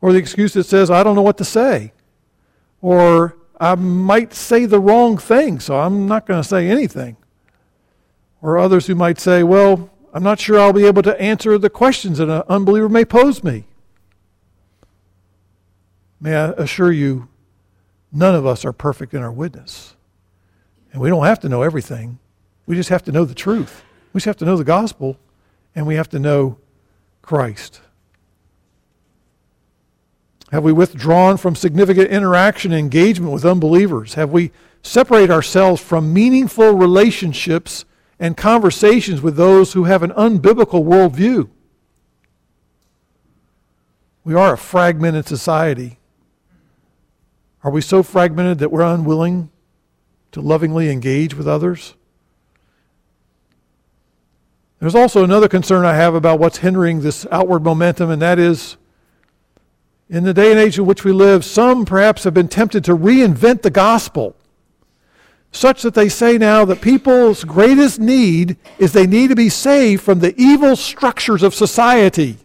Or 0.00 0.12
the 0.12 0.18
excuse 0.18 0.54
that 0.54 0.64
says, 0.64 0.90
I 0.90 1.02
don't 1.02 1.14
know 1.14 1.22
what 1.22 1.38
to 1.38 1.44
say, 1.44 1.92
or 2.80 3.36
I 3.60 3.74
might 3.74 4.32
say 4.34 4.64
the 4.64 4.80
wrong 4.80 5.18
thing, 5.18 5.60
so 5.60 5.78
I'm 5.78 6.08
not 6.08 6.26
going 6.26 6.42
to 6.42 6.48
say 6.48 6.68
anything. 6.68 7.16
Or 8.40 8.58
others 8.58 8.86
who 8.86 8.96
might 8.96 9.20
say, 9.20 9.44
Well, 9.44 9.88
I'm 10.12 10.24
not 10.24 10.40
sure 10.40 10.58
I'll 10.58 10.72
be 10.72 10.86
able 10.86 11.02
to 11.02 11.20
answer 11.20 11.56
the 11.58 11.70
questions 11.70 12.18
that 12.18 12.28
an 12.28 12.42
unbeliever 12.48 12.88
may 12.88 13.04
pose 13.04 13.44
me. 13.44 13.66
May 16.20 16.34
I 16.34 16.50
assure 16.52 16.90
you, 16.90 17.28
none 18.10 18.34
of 18.34 18.46
us 18.46 18.64
are 18.64 18.72
perfect 18.72 19.14
in 19.14 19.22
our 19.22 19.30
witness. 19.32 19.94
And 20.92 21.00
we 21.00 21.08
don't 21.08 21.24
have 21.24 21.40
to 21.40 21.48
know 21.48 21.62
everything. 21.62 22.18
We 22.66 22.76
just 22.76 22.90
have 22.90 23.02
to 23.04 23.12
know 23.12 23.24
the 23.24 23.34
truth. 23.34 23.82
We 24.12 24.18
just 24.18 24.26
have 24.26 24.36
to 24.38 24.44
know 24.44 24.56
the 24.56 24.64
gospel, 24.64 25.18
and 25.74 25.86
we 25.86 25.94
have 25.96 26.08
to 26.10 26.18
know 26.18 26.58
Christ. 27.22 27.80
Have 30.50 30.64
we 30.64 30.72
withdrawn 30.72 31.38
from 31.38 31.56
significant 31.56 32.10
interaction 32.10 32.72
and 32.72 32.78
engagement 32.78 33.32
with 33.32 33.44
unbelievers? 33.44 34.14
Have 34.14 34.30
we 34.30 34.52
separated 34.82 35.30
ourselves 35.30 35.80
from 35.80 36.12
meaningful 36.12 36.72
relationships 36.72 37.86
and 38.18 38.36
conversations 38.36 39.22
with 39.22 39.36
those 39.36 39.72
who 39.72 39.84
have 39.84 40.02
an 40.02 40.10
unbiblical 40.10 40.84
worldview? 40.84 41.48
We 44.24 44.34
are 44.34 44.52
a 44.52 44.58
fragmented 44.58 45.26
society. 45.26 45.98
Are 47.64 47.70
we 47.70 47.80
so 47.80 48.02
fragmented 48.02 48.58
that 48.58 48.70
we're 48.70 48.82
unwilling 48.82 49.50
to 50.32 50.40
lovingly 50.40 50.90
engage 50.90 51.34
with 51.34 51.48
others? 51.48 51.94
There's 54.82 54.96
also 54.96 55.22
another 55.22 55.46
concern 55.46 55.84
I 55.84 55.94
have 55.94 56.16
about 56.16 56.40
what's 56.40 56.58
hindering 56.58 57.02
this 57.02 57.24
outward 57.30 57.62
momentum, 57.62 58.10
and 58.10 58.20
that 58.20 58.40
is 58.40 58.76
in 60.10 60.24
the 60.24 60.34
day 60.34 60.50
and 60.50 60.58
age 60.58 60.76
in 60.76 60.86
which 60.86 61.04
we 61.04 61.12
live, 61.12 61.44
some 61.44 61.84
perhaps 61.84 62.24
have 62.24 62.34
been 62.34 62.48
tempted 62.48 62.82
to 62.86 62.96
reinvent 62.96 63.62
the 63.62 63.70
gospel, 63.70 64.34
such 65.52 65.82
that 65.82 65.94
they 65.94 66.08
say 66.08 66.36
now 66.36 66.64
that 66.64 66.80
people's 66.80 67.44
greatest 67.44 68.00
need 68.00 68.56
is 68.80 68.92
they 68.92 69.06
need 69.06 69.28
to 69.28 69.36
be 69.36 69.48
saved 69.48 70.02
from 70.02 70.18
the 70.18 70.34
evil 70.36 70.74
structures 70.74 71.44
of 71.44 71.54
society. 71.54 72.38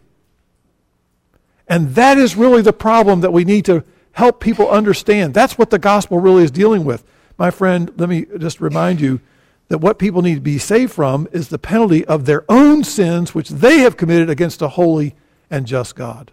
And 1.68 1.96
that 1.96 2.20
is 2.20 2.36
really 2.36 2.62
the 2.62 2.72
problem 2.72 3.22
that 3.22 3.34
we 3.34 3.46
need 3.46 3.66
to 3.66 3.84
help 4.12 4.40
people 4.40 4.70
understand. 4.70 5.34
That's 5.34 5.58
what 5.58 5.72
the 5.72 5.80
gospel 5.80 6.20
really 6.20 6.44
is 6.44 6.52
dealing 6.52 6.86
with. 6.86 7.04
My 7.36 7.50
friend, 7.50 7.92
let 7.98 8.08
me 8.10 8.28
just 8.38 8.62
remind 8.62 9.02
you 9.02 9.22
that 9.70 9.80
what 9.80 10.00
people 10.00 10.22
need 10.22 10.36
to 10.36 10.42
be 10.42 10.58
saved 10.58 10.94
from 10.94 11.28
is 11.32 11.50
the 11.50 11.60
penalty 11.60 12.06
of 12.06 12.26
their 12.26 12.46
own 12.50 12.84
sins 12.84 13.36
which 13.36 13.50
they 13.50 13.80
have 13.80 13.98
committed 13.98 14.30
against 14.30 14.62
a 14.62 14.70
holy 14.70 15.16
and 15.50 15.66
just 15.66 15.96
God. 15.96 16.32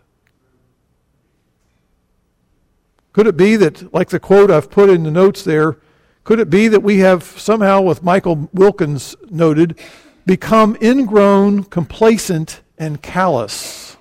Could 3.13 3.27
it 3.27 3.37
be 3.37 3.57
that, 3.57 3.93
like 3.95 4.09
the 4.09 4.21
quote 4.21 4.51
I've 4.51 4.71
put 4.71 4.91
in 4.91 5.05
the 5.05 5.11
notes 5.11 5.45
there, 5.45 5.79
could 6.25 6.41
it 6.41 6.51
be 6.51 6.69
that 6.69 6.83
we 6.83 6.99
have 6.99 7.23
somehow, 7.23 7.81
with 7.83 8.03
Michael 8.03 8.49
Wilkins 8.53 9.15
noted, 9.31 9.79
become 10.27 10.77
ingrown, 10.81 11.65
complacent, 11.65 12.63
and 12.79 13.03
callous? 13.03 13.97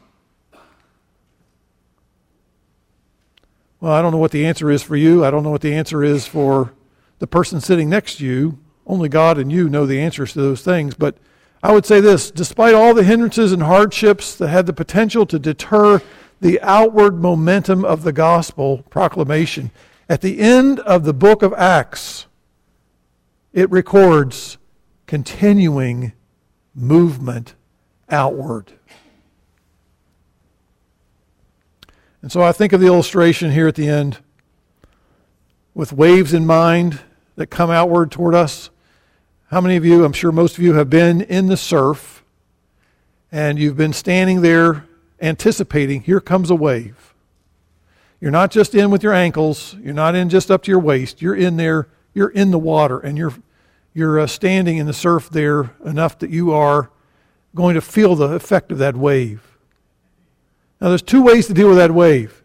Well, 3.79 3.91
I 3.91 4.01
don't 4.01 4.13
know 4.13 4.17
what 4.17 4.31
the 4.31 4.45
answer 4.45 4.71
is 4.71 4.81
for 4.81 4.95
you. 4.95 5.25
I 5.25 5.29
don't 5.29 5.43
know 5.43 5.51
what 5.51 5.61
the 5.61 5.73
answer 5.73 6.03
is 6.03 6.25
for 6.25 6.73
the 7.19 7.27
person 7.27 7.59
sitting 7.59 7.89
next 7.89 8.15
to 8.15 8.25
you. 8.25 8.57
Only 8.85 9.09
God 9.09 9.37
and 9.37 9.51
you 9.51 9.69
know 9.69 9.85
the 9.85 9.99
answers 9.99 10.33
to 10.33 10.41
those 10.41 10.61
things. 10.61 10.95
But 10.95 11.17
I 11.61 11.71
would 11.71 11.85
say 11.85 12.01
this 12.01 12.31
despite 12.31 12.75
all 12.75 12.93
the 12.93 13.03
hindrances 13.03 13.51
and 13.51 13.63
hardships 13.63 14.35
that 14.35 14.49
had 14.49 14.65
the 14.65 14.73
potential 14.73 15.25
to 15.27 15.39
deter 15.39 16.01
the 16.41 16.59
outward 16.61 17.21
momentum 17.21 17.85
of 17.85 18.03
the 18.03 18.11
gospel 18.11 18.83
proclamation, 18.89 19.71
at 20.09 20.21
the 20.21 20.39
end 20.39 20.79
of 20.81 21.05
the 21.05 21.13
book 21.13 21.41
of 21.41 21.53
Acts, 21.53 22.27
it 23.53 23.69
records 23.71 24.57
continuing 25.07 26.13
movement 26.75 27.55
outward. 28.09 28.73
And 32.21 32.31
so 32.31 32.41
I 32.41 32.51
think 32.51 32.73
of 32.73 32.79
the 32.79 32.87
illustration 32.87 33.51
here 33.51 33.67
at 33.67 33.75
the 33.75 33.87
end 33.87 34.19
with 35.73 35.91
waves 35.91 36.33
in 36.33 36.45
mind 36.45 37.01
that 37.35 37.47
come 37.47 37.69
outward 37.69 38.11
toward 38.11 38.35
us. 38.35 38.69
How 39.53 39.61
many 39.61 39.75
of 39.75 39.85
you, 39.85 40.03
I'm 40.03 40.13
sure 40.13 40.31
most 40.31 40.57
of 40.57 40.63
you, 40.63 40.73
have 40.73 40.89
been 40.89 41.21
in 41.21 41.45
the 41.45 41.57
surf 41.57 42.23
and 43.31 43.59
you've 43.59 43.77
been 43.77 43.93
standing 43.93 44.41
there 44.41 44.87
anticipating, 45.21 46.01
here 46.01 46.19
comes 46.19 46.49
a 46.49 46.55
wave. 46.55 47.13
You're 48.19 48.31
not 48.31 48.49
just 48.49 48.73
in 48.73 48.89
with 48.89 49.03
your 49.03 49.13
ankles, 49.13 49.75
you're 49.79 49.93
not 49.93 50.15
in 50.15 50.29
just 50.29 50.49
up 50.49 50.63
to 50.63 50.71
your 50.71 50.79
waist, 50.79 51.21
you're 51.21 51.35
in 51.35 51.57
there, 51.57 51.87
you're 52.15 52.29
in 52.29 52.49
the 52.49 52.57
water, 52.57 52.97
and 52.97 53.15
you're, 53.15 53.35
you're 53.93 54.21
uh, 54.21 54.25
standing 54.25 54.77
in 54.77 54.87
the 54.87 54.91
surf 54.91 55.29
there 55.29 55.69
enough 55.85 56.17
that 56.17 56.31
you 56.31 56.51
are 56.51 56.89
going 57.53 57.75
to 57.75 57.81
feel 57.81 58.15
the 58.15 58.31
effect 58.33 58.71
of 58.71 58.79
that 58.79 58.97
wave. 58.97 59.55
Now, 60.81 60.89
there's 60.89 61.03
two 61.03 61.21
ways 61.21 61.45
to 61.45 61.53
deal 61.53 61.67
with 61.67 61.77
that 61.77 61.91
wave. 61.91 62.43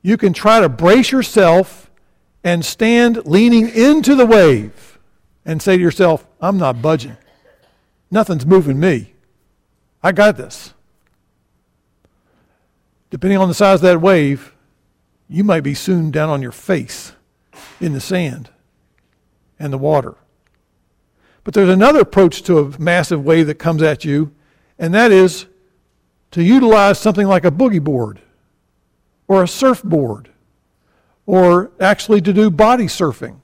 You 0.00 0.16
can 0.16 0.32
try 0.32 0.60
to 0.60 0.70
brace 0.70 1.12
yourself 1.12 1.90
and 2.42 2.64
stand 2.64 3.26
leaning 3.26 3.68
into 3.68 4.14
the 4.14 4.24
wave 4.24 4.91
and 5.44 5.60
say 5.60 5.76
to 5.76 5.82
yourself, 5.82 6.26
I'm 6.40 6.58
not 6.58 6.82
budging. 6.82 7.16
Nothing's 8.10 8.46
moving 8.46 8.78
me. 8.78 9.14
I 10.02 10.12
got 10.12 10.36
this. 10.36 10.74
Depending 13.10 13.38
on 13.38 13.48
the 13.48 13.54
size 13.54 13.76
of 13.76 13.82
that 13.82 14.00
wave, 14.00 14.54
you 15.28 15.44
might 15.44 15.62
be 15.62 15.74
soon 15.74 16.10
down 16.10 16.28
on 16.28 16.42
your 16.42 16.52
face 16.52 17.12
in 17.80 17.92
the 17.92 18.00
sand 18.00 18.50
and 19.58 19.72
the 19.72 19.78
water. 19.78 20.14
But 21.44 21.54
there's 21.54 21.68
another 21.68 22.00
approach 22.00 22.42
to 22.44 22.58
a 22.58 22.80
massive 22.80 23.24
wave 23.24 23.46
that 23.48 23.56
comes 23.56 23.82
at 23.82 24.04
you, 24.04 24.32
and 24.78 24.94
that 24.94 25.10
is 25.10 25.46
to 26.32 26.42
utilize 26.42 26.98
something 26.98 27.26
like 27.26 27.44
a 27.44 27.50
boogie 27.50 27.82
board 27.82 28.20
or 29.28 29.42
a 29.42 29.48
surfboard 29.48 30.30
or 31.26 31.70
actually 31.80 32.20
to 32.20 32.32
do 32.32 32.50
body 32.50 32.86
surfing, 32.86 33.40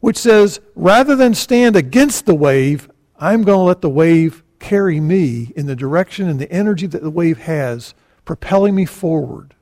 which 0.00 0.16
says 0.18 0.60
rather 0.74 1.16
than 1.16 1.34
stand 1.34 1.76
against 1.76 2.26
the 2.26 2.34
wave, 2.34 2.88
I'm 3.18 3.42
going 3.42 3.58
to 3.58 3.62
let 3.62 3.80
the 3.80 3.90
wave 3.90 4.42
carry 4.58 5.00
me 5.00 5.52
in 5.56 5.66
the 5.66 5.76
direction 5.76 6.28
and 6.28 6.40
the 6.40 6.50
energy 6.50 6.86
that 6.86 7.02
the 7.02 7.10
wave 7.10 7.38
has, 7.38 7.94
propelling 8.24 8.74
me 8.74 8.84
forward. 8.84 9.54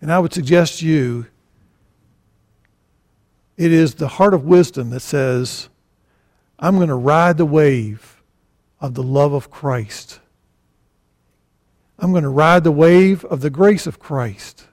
And 0.00 0.12
I 0.12 0.18
would 0.18 0.32
suggest 0.32 0.80
to 0.80 0.86
you 0.86 1.26
it 3.56 3.72
is 3.72 3.96
the 3.96 4.08
heart 4.08 4.34
of 4.34 4.44
wisdom 4.44 4.90
that 4.90 5.00
says, 5.00 5.68
I'm 6.58 6.76
going 6.76 6.88
to 6.88 6.94
ride 6.94 7.38
the 7.38 7.46
wave 7.46 8.22
of 8.80 8.94
the 8.94 9.02
love 9.02 9.32
of 9.32 9.50
Christ. 9.50 10.20
I'm 11.98 12.12
going 12.12 12.22
to 12.22 12.28
ride 12.28 12.62
the 12.62 12.70
wave 12.70 13.24
of 13.24 13.40
the 13.40 13.50
grace 13.50 13.86
of 13.88 13.98
Christ. 13.98 14.66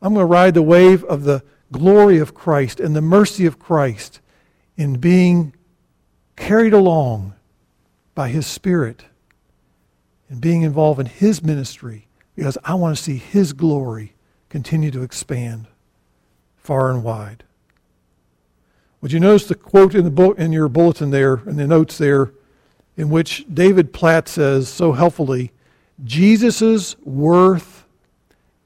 I'm 0.00 0.14
going 0.14 0.22
to 0.22 0.32
ride 0.32 0.54
the 0.54 0.62
wave 0.62 1.04
of 1.04 1.24
the 1.24 1.42
glory 1.78 2.18
of 2.18 2.34
Christ 2.34 2.80
and 2.80 2.94
the 2.94 3.00
mercy 3.00 3.46
of 3.46 3.58
Christ 3.58 4.20
in 4.76 4.98
being 4.98 5.54
carried 6.36 6.72
along 6.72 7.34
by 8.14 8.28
His 8.28 8.46
Spirit 8.46 9.04
and 10.28 10.40
being 10.40 10.62
involved 10.62 11.00
in 11.00 11.06
His 11.06 11.42
ministry 11.42 12.08
because 12.34 12.56
I 12.64 12.74
want 12.74 12.96
to 12.96 13.02
see 13.02 13.16
His 13.16 13.52
glory 13.52 14.14
continue 14.48 14.90
to 14.90 15.02
expand 15.02 15.66
far 16.56 16.90
and 16.90 17.04
wide. 17.04 17.44
Would 19.00 19.12
you 19.12 19.20
notice 19.20 19.46
the 19.46 19.54
quote 19.54 19.94
in 19.94 20.04
the 20.04 20.10
book 20.10 20.38
in 20.38 20.52
your 20.52 20.68
bulletin 20.68 21.10
there, 21.10 21.42
in 21.46 21.56
the 21.56 21.66
notes 21.66 21.98
there? 21.98 22.32
in 22.96 23.10
which 23.10 23.44
David 23.52 23.92
Platt 23.92 24.28
says 24.28 24.68
so 24.68 24.92
helpfully 24.92 25.52
Jesus' 26.04 26.96
worth 27.04 27.86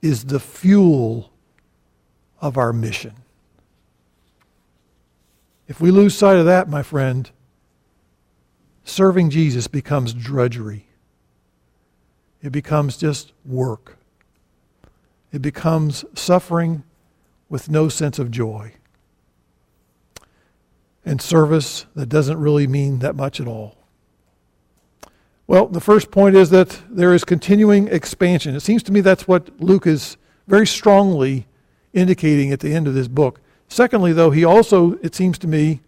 is 0.02 0.24
the 0.24 0.40
fuel 0.40 1.32
of 2.40 2.56
our 2.56 2.72
mission. 2.72 3.14
If 5.66 5.80
we 5.80 5.90
lose 5.90 6.16
sight 6.16 6.36
of 6.36 6.46
that, 6.46 6.68
my 6.68 6.82
friend, 6.82 7.30
serving 8.84 9.30
Jesus 9.30 9.66
becomes 9.66 10.14
drudgery. 10.14 10.86
It 12.42 12.50
becomes 12.50 12.96
just 12.96 13.32
work. 13.44 13.98
It 15.32 15.42
becomes 15.42 16.04
suffering 16.14 16.84
with 17.48 17.68
no 17.68 17.88
sense 17.88 18.18
of 18.18 18.30
joy. 18.30 18.74
And 21.04 21.20
service 21.20 21.86
that 21.94 22.08
doesn't 22.08 22.38
really 22.38 22.66
mean 22.66 23.00
that 23.00 23.14
much 23.14 23.40
at 23.40 23.46
all. 23.46 23.76
Well, 25.46 25.66
the 25.66 25.80
first 25.80 26.10
point 26.10 26.36
is 26.36 26.50
that 26.50 26.82
there 26.90 27.14
is 27.14 27.24
continuing 27.24 27.88
expansion. 27.88 28.54
It 28.54 28.60
seems 28.60 28.82
to 28.84 28.92
me 28.92 29.00
that's 29.00 29.26
what 29.26 29.60
Luke 29.60 29.86
is 29.86 30.18
very 30.46 30.66
strongly 30.66 31.46
indicating 31.92 32.52
at 32.52 32.60
the 32.60 32.74
end 32.74 32.86
of 32.86 32.94
this 32.94 33.08
book. 33.08 33.40
Secondly, 33.68 34.12
though, 34.12 34.30
he 34.30 34.44
also, 34.44 34.94
it 35.02 35.14
seems 35.14 35.38
to 35.38 35.46
me, 35.46 35.80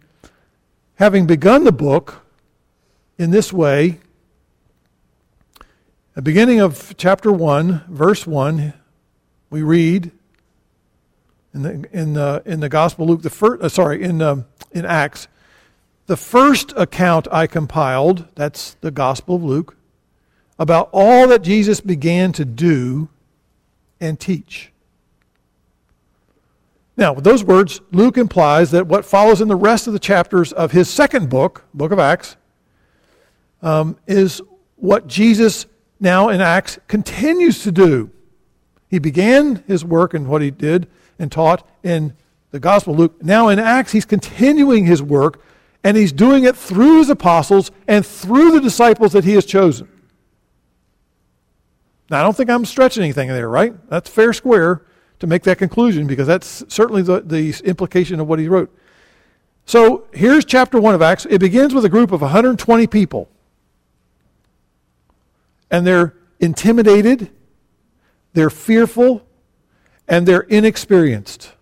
having 0.95 1.25
begun 1.25 1.63
the 1.63 1.71
book 1.71 2.25
in 3.17 3.31
this 3.31 3.51
way, 3.51 3.99
the 6.13 6.21
beginning 6.21 6.59
of 6.59 6.93
chapter 6.97 7.31
1, 7.31 7.85
verse 7.87 8.27
1, 8.27 8.73
we 9.49 9.61
read 9.61 10.11
in 11.53 11.61
the, 11.63 11.89
in 11.91 12.13
the, 12.13 12.41
in 12.45 12.59
the 12.59 12.69
Gospel 12.69 13.07
Luke, 13.07 13.21
the 13.21 13.29
first, 13.29 13.61
uh, 13.61 13.69
sorry, 13.69 14.03
in, 14.03 14.21
um, 14.21 14.45
in 14.71 14.85
Acts, 14.85 15.27
the 16.07 16.17
first 16.17 16.73
account 16.75 17.27
I 17.31 17.47
compiled, 17.47 18.27
that's 18.35 18.75
the 18.81 18.91
Gospel 18.91 19.35
of 19.35 19.43
Luke, 19.43 19.75
about 20.59 20.89
all 20.91 21.27
that 21.27 21.41
Jesus 21.41 21.81
began 21.81 22.31
to 22.33 22.45
do 22.45 23.09
and 23.99 24.19
teach. 24.19 24.70
Now, 26.97 27.13
with 27.13 27.23
those 27.23 27.43
words, 27.43 27.81
Luke 27.91 28.17
implies 28.17 28.71
that 28.71 28.87
what 28.87 29.05
follows 29.05 29.41
in 29.41 29.47
the 29.47 29.55
rest 29.55 29.87
of 29.87 29.93
the 29.93 29.99
chapters 29.99 30.51
of 30.51 30.71
his 30.71 30.89
second 30.89 31.29
book, 31.29 31.65
book 31.73 31.91
of 31.91 31.99
Acts, 31.99 32.35
um, 33.61 33.97
is 34.07 34.41
what 34.75 35.07
Jesus 35.07 35.65
now 35.99 36.29
in 36.29 36.41
Acts 36.41 36.79
continues 36.87 37.63
to 37.63 37.71
do. 37.71 38.11
He 38.89 38.99
began 38.99 39.63
his 39.67 39.85
work 39.85 40.13
and 40.13 40.27
what 40.27 40.41
he 40.41 40.51
did 40.51 40.87
and 41.17 41.31
taught 41.31 41.65
in 41.81 42.13
the 42.51 42.59
Gospel 42.59 42.93
of 42.93 42.99
Luke. 42.99 43.23
Now 43.23 43.47
in 43.47 43.59
Acts, 43.59 43.93
he's 43.93 44.05
continuing 44.05 44.85
his 44.85 45.01
work 45.01 45.41
and 45.83 45.95
he's 45.95 46.11
doing 46.11 46.43
it 46.43 46.55
through 46.57 46.99
his 46.99 47.09
apostles 47.09 47.71
and 47.87 48.05
through 48.05 48.51
the 48.51 48.59
disciples 48.59 49.13
that 49.13 49.23
he 49.23 49.33
has 49.33 49.45
chosen. 49.45 49.87
Now, 52.09 52.19
I 52.19 52.23
don't 52.23 52.35
think 52.35 52.49
I'm 52.49 52.65
stretching 52.65 53.03
anything 53.03 53.29
there, 53.29 53.47
right? 53.47 53.73
That's 53.89 54.09
fair 54.09 54.33
square 54.33 54.81
to 55.21 55.27
make 55.27 55.43
that 55.43 55.59
conclusion 55.59 56.07
because 56.07 56.25
that's 56.25 56.63
certainly 56.67 57.03
the, 57.03 57.21
the 57.21 57.53
implication 57.63 58.19
of 58.19 58.27
what 58.27 58.39
he 58.39 58.47
wrote. 58.47 58.75
So 59.67 60.07
here's 60.11 60.43
chapter 60.43 60.81
1 60.81 60.95
of 60.95 61.01
Acts. 61.03 61.27
It 61.29 61.37
begins 61.37 61.75
with 61.75 61.85
a 61.85 61.89
group 61.89 62.11
of 62.11 62.21
120 62.21 62.87
people. 62.87 63.29
And 65.69 65.85
they're 65.85 66.15
intimidated, 66.39 67.29
they're 68.33 68.49
fearful, 68.49 69.21
and 70.07 70.27
they're 70.27 70.41
inexperienced. 70.41 71.53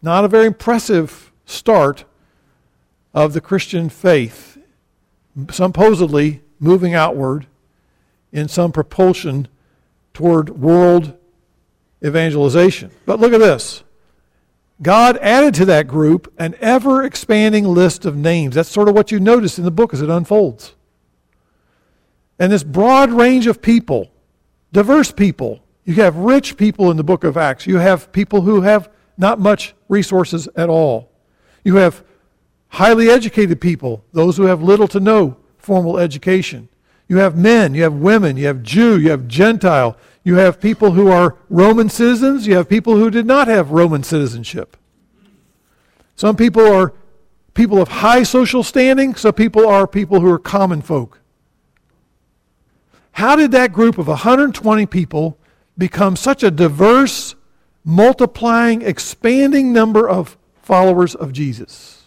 Not 0.00 0.24
a 0.24 0.28
very 0.28 0.46
impressive 0.46 1.32
start 1.44 2.04
of 3.12 3.32
the 3.32 3.40
Christian 3.40 3.88
faith, 3.88 4.58
supposedly 5.50 6.42
moving 6.60 6.94
outward 6.94 7.48
in 8.30 8.46
some 8.46 8.70
propulsion 8.70 9.48
toward 10.14 10.50
world 10.50 11.17
evangelization. 12.04 12.90
But 13.06 13.20
look 13.20 13.32
at 13.32 13.40
this. 13.40 13.82
God 14.80 15.16
added 15.18 15.54
to 15.54 15.64
that 15.66 15.88
group 15.88 16.32
an 16.38 16.54
ever 16.60 17.02
expanding 17.02 17.64
list 17.64 18.04
of 18.04 18.16
names. 18.16 18.54
That's 18.54 18.68
sort 18.68 18.88
of 18.88 18.94
what 18.94 19.10
you 19.10 19.18
notice 19.18 19.58
in 19.58 19.64
the 19.64 19.70
book 19.70 19.92
as 19.92 20.02
it 20.02 20.08
unfolds. 20.10 20.74
And 22.38 22.52
this 22.52 22.62
broad 22.62 23.10
range 23.10 23.48
of 23.48 23.60
people, 23.60 24.12
diverse 24.72 25.10
people. 25.10 25.60
You 25.84 25.94
have 25.94 26.16
rich 26.16 26.56
people 26.56 26.90
in 26.90 26.96
the 26.96 27.02
book 27.02 27.24
of 27.24 27.36
Acts. 27.36 27.66
You 27.66 27.78
have 27.78 28.12
people 28.12 28.42
who 28.42 28.60
have 28.60 28.88
not 29.16 29.40
much 29.40 29.74
resources 29.88 30.48
at 30.54 30.68
all. 30.68 31.10
You 31.64 31.76
have 31.76 32.04
highly 32.68 33.10
educated 33.10 33.60
people, 33.60 34.04
those 34.12 34.36
who 34.36 34.44
have 34.44 34.62
little 34.62 34.86
to 34.88 35.00
no 35.00 35.36
formal 35.56 35.98
education. 35.98 36.68
You 37.08 37.16
have 37.16 37.36
men, 37.36 37.74
you 37.74 37.82
have 37.82 37.94
women, 37.94 38.36
you 38.36 38.46
have 38.46 38.62
Jew, 38.62 38.98
you 38.98 39.10
have 39.10 39.26
Gentile, 39.26 39.96
you 40.28 40.34
have 40.34 40.60
people 40.60 40.90
who 40.90 41.08
are 41.08 41.38
Roman 41.48 41.88
citizens, 41.88 42.46
you 42.46 42.54
have 42.56 42.68
people 42.68 42.96
who 42.96 43.10
did 43.10 43.24
not 43.24 43.48
have 43.48 43.70
Roman 43.70 44.02
citizenship. 44.02 44.76
Some 46.16 46.36
people 46.36 46.70
are 46.70 46.92
people 47.54 47.80
of 47.80 47.88
high 47.88 48.24
social 48.24 48.62
standing, 48.62 49.14
some 49.14 49.32
people 49.32 49.66
are 49.66 49.86
people 49.86 50.20
who 50.20 50.30
are 50.30 50.38
common 50.38 50.82
folk. 50.82 51.22
How 53.12 53.36
did 53.36 53.52
that 53.52 53.72
group 53.72 53.96
of 53.96 54.06
120 54.06 54.84
people 54.84 55.38
become 55.78 56.14
such 56.14 56.42
a 56.42 56.50
diverse, 56.50 57.34
multiplying, 57.82 58.82
expanding 58.82 59.72
number 59.72 60.06
of 60.06 60.36
followers 60.60 61.14
of 61.14 61.32
Jesus? 61.32 62.04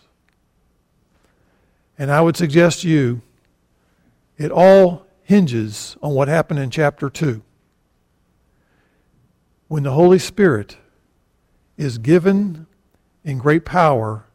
And 1.98 2.12
I 2.12 2.22
would 2.22 2.38
suggest 2.38 2.84
to 2.84 2.88
you, 2.88 3.24
it 4.38 4.52
all 4.52 5.08
hinges 5.24 5.98
on 6.04 6.14
what 6.14 6.28
happened 6.28 6.60
in 6.60 6.70
chapter 6.70 7.10
2 7.10 7.42
when 9.72 9.84
the 9.84 9.94
Holy 9.94 10.20
Spirit 10.20 10.76
is 11.78 11.98
given 11.98 12.68
in 13.24 13.38
great 13.38 13.64
power 13.64 14.26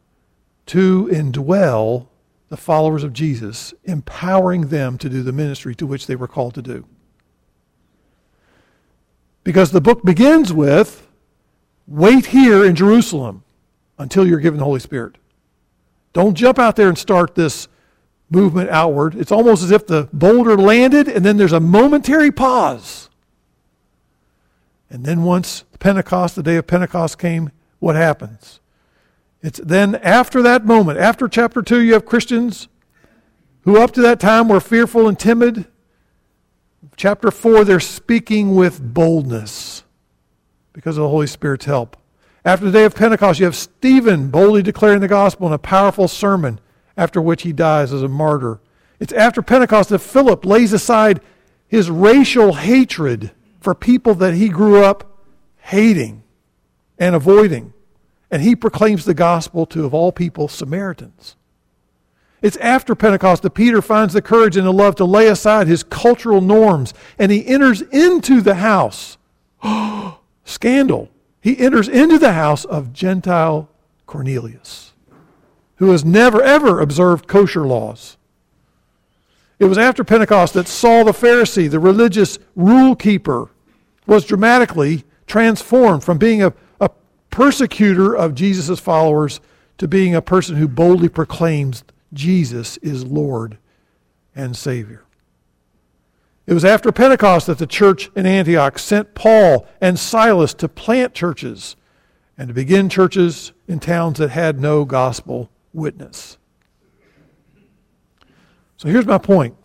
to 0.64 1.10
indwell 1.12 2.06
the 2.48 2.56
followers 2.56 3.04
of 3.04 3.12
Jesus, 3.12 3.74
empowering 3.84 4.68
them 4.68 4.96
to 4.96 5.10
do 5.10 5.22
the 5.22 5.34
ministry 5.34 5.74
to 5.74 5.86
which 5.86 6.06
they 6.06 6.16
were 6.16 6.26
called 6.26 6.54
to 6.54 6.62
do. 6.62 6.86
Because 9.44 9.72
the 9.72 9.80
book 9.82 10.02
begins 10.02 10.54
with 10.54 11.06
wait 11.86 12.24
here 12.24 12.64
in 12.64 12.74
Jerusalem 12.74 13.44
until 13.98 14.26
you're 14.26 14.40
given 14.40 14.58
the 14.58 14.64
Holy 14.64 14.80
Spirit. 14.80 15.16
Don't 16.14 16.34
jump 16.34 16.58
out 16.58 16.76
there 16.76 16.88
and 16.88 16.96
start 16.96 17.34
this 17.34 17.68
movement 18.30 18.70
outward. 18.70 19.14
It's 19.14 19.32
almost 19.32 19.62
as 19.62 19.70
if 19.70 19.86
the 19.86 20.08
boulder 20.14 20.56
landed 20.56 21.08
and 21.08 21.26
then 21.26 21.36
there's 21.36 21.52
a 21.52 21.60
momentary 21.60 22.32
pause 22.32 23.10
and 24.90 25.04
then 25.04 25.22
once 25.22 25.64
Pentecost, 25.78 26.36
the 26.36 26.42
day 26.42 26.56
of 26.56 26.66
Pentecost 26.66 27.18
came, 27.18 27.50
what 27.78 27.96
happens? 27.96 28.60
It's 29.42 29.60
then 29.60 29.96
after 29.96 30.42
that 30.42 30.64
moment, 30.64 30.98
after 30.98 31.28
chapter 31.28 31.62
2, 31.62 31.80
you 31.80 31.92
have 31.92 32.06
Christians 32.06 32.68
who 33.62 33.80
up 33.80 33.92
to 33.92 34.02
that 34.02 34.20
time 34.20 34.48
were 34.48 34.60
fearful 34.60 35.08
and 35.08 35.18
timid. 35.18 35.66
Chapter 36.96 37.30
4, 37.30 37.64
they're 37.64 37.80
speaking 37.80 38.54
with 38.54 38.80
boldness 38.80 39.82
because 40.72 40.96
of 40.96 41.02
the 41.02 41.08
Holy 41.08 41.26
Spirit's 41.26 41.64
help. 41.64 41.96
After 42.44 42.66
the 42.66 42.72
day 42.72 42.84
of 42.84 42.94
Pentecost, 42.94 43.40
you 43.40 43.44
have 43.46 43.56
Stephen 43.56 44.30
boldly 44.30 44.62
declaring 44.62 45.00
the 45.00 45.08
gospel 45.08 45.48
in 45.48 45.52
a 45.52 45.58
powerful 45.58 46.06
sermon, 46.06 46.60
after 46.96 47.20
which 47.20 47.42
he 47.42 47.52
dies 47.52 47.92
as 47.92 48.02
a 48.02 48.08
martyr. 48.08 48.60
It's 49.00 49.12
after 49.12 49.42
Pentecost 49.42 49.88
that 49.90 49.98
Philip 49.98 50.44
lays 50.44 50.72
aside 50.72 51.20
his 51.66 51.90
racial 51.90 52.54
hatred 52.54 53.32
for 53.66 53.74
people 53.74 54.14
that 54.14 54.32
he 54.32 54.48
grew 54.48 54.84
up 54.84 55.18
hating 55.56 56.22
and 57.00 57.16
avoiding. 57.16 57.72
And 58.30 58.40
he 58.40 58.54
proclaims 58.54 59.04
the 59.04 59.12
gospel 59.12 59.66
to, 59.66 59.84
of 59.84 59.92
all 59.92 60.12
people, 60.12 60.46
Samaritans. 60.46 61.34
It's 62.42 62.56
after 62.58 62.94
Pentecost 62.94 63.42
that 63.42 63.54
Peter 63.54 63.82
finds 63.82 64.14
the 64.14 64.22
courage 64.22 64.56
and 64.56 64.64
the 64.64 64.72
love 64.72 64.94
to 64.96 65.04
lay 65.04 65.26
aside 65.26 65.66
his 65.66 65.82
cultural 65.82 66.40
norms 66.40 66.94
and 67.18 67.32
he 67.32 67.44
enters 67.44 67.82
into 67.82 68.40
the 68.40 68.54
house. 68.54 69.18
Scandal. 70.44 71.10
He 71.40 71.58
enters 71.58 71.88
into 71.88 72.20
the 72.20 72.34
house 72.34 72.64
of 72.64 72.92
Gentile 72.92 73.68
Cornelius, 74.06 74.92
who 75.78 75.90
has 75.90 76.04
never, 76.04 76.40
ever 76.40 76.78
observed 76.78 77.26
kosher 77.26 77.66
laws. 77.66 78.16
It 79.58 79.64
was 79.64 79.76
after 79.76 80.04
Pentecost 80.04 80.54
that 80.54 80.68
Saul 80.68 81.06
the 81.06 81.10
Pharisee, 81.10 81.68
the 81.68 81.80
religious 81.80 82.38
rule 82.54 82.94
keeper, 82.94 83.50
was 84.06 84.24
dramatically 84.24 85.04
transformed 85.26 86.04
from 86.04 86.18
being 86.18 86.42
a, 86.42 86.52
a 86.80 86.90
persecutor 87.30 88.14
of 88.14 88.34
Jesus' 88.34 88.80
followers 88.80 89.40
to 89.78 89.88
being 89.88 90.14
a 90.14 90.22
person 90.22 90.56
who 90.56 90.68
boldly 90.68 91.08
proclaims 91.08 91.84
Jesus 92.12 92.76
is 92.78 93.04
Lord 93.04 93.58
and 94.34 94.56
Savior. 94.56 95.04
It 96.46 96.54
was 96.54 96.64
after 96.64 96.92
Pentecost 96.92 97.48
that 97.48 97.58
the 97.58 97.66
church 97.66 98.10
in 98.14 98.24
Antioch 98.24 98.78
sent 98.78 99.14
Paul 99.14 99.66
and 99.80 99.98
Silas 99.98 100.54
to 100.54 100.68
plant 100.68 101.12
churches 101.12 101.74
and 102.38 102.48
to 102.48 102.54
begin 102.54 102.88
churches 102.88 103.52
in 103.66 103.80
towns 103.80 104.18
that 104.18 104.30
had 104.30 104.60
no 104.60 104.84
gospel 104.84 105.50
witness. 105.72 106.38
So 108.76 108.88
here's 108.88 109.06
my 109.06 109.18
point. 109.18 109.56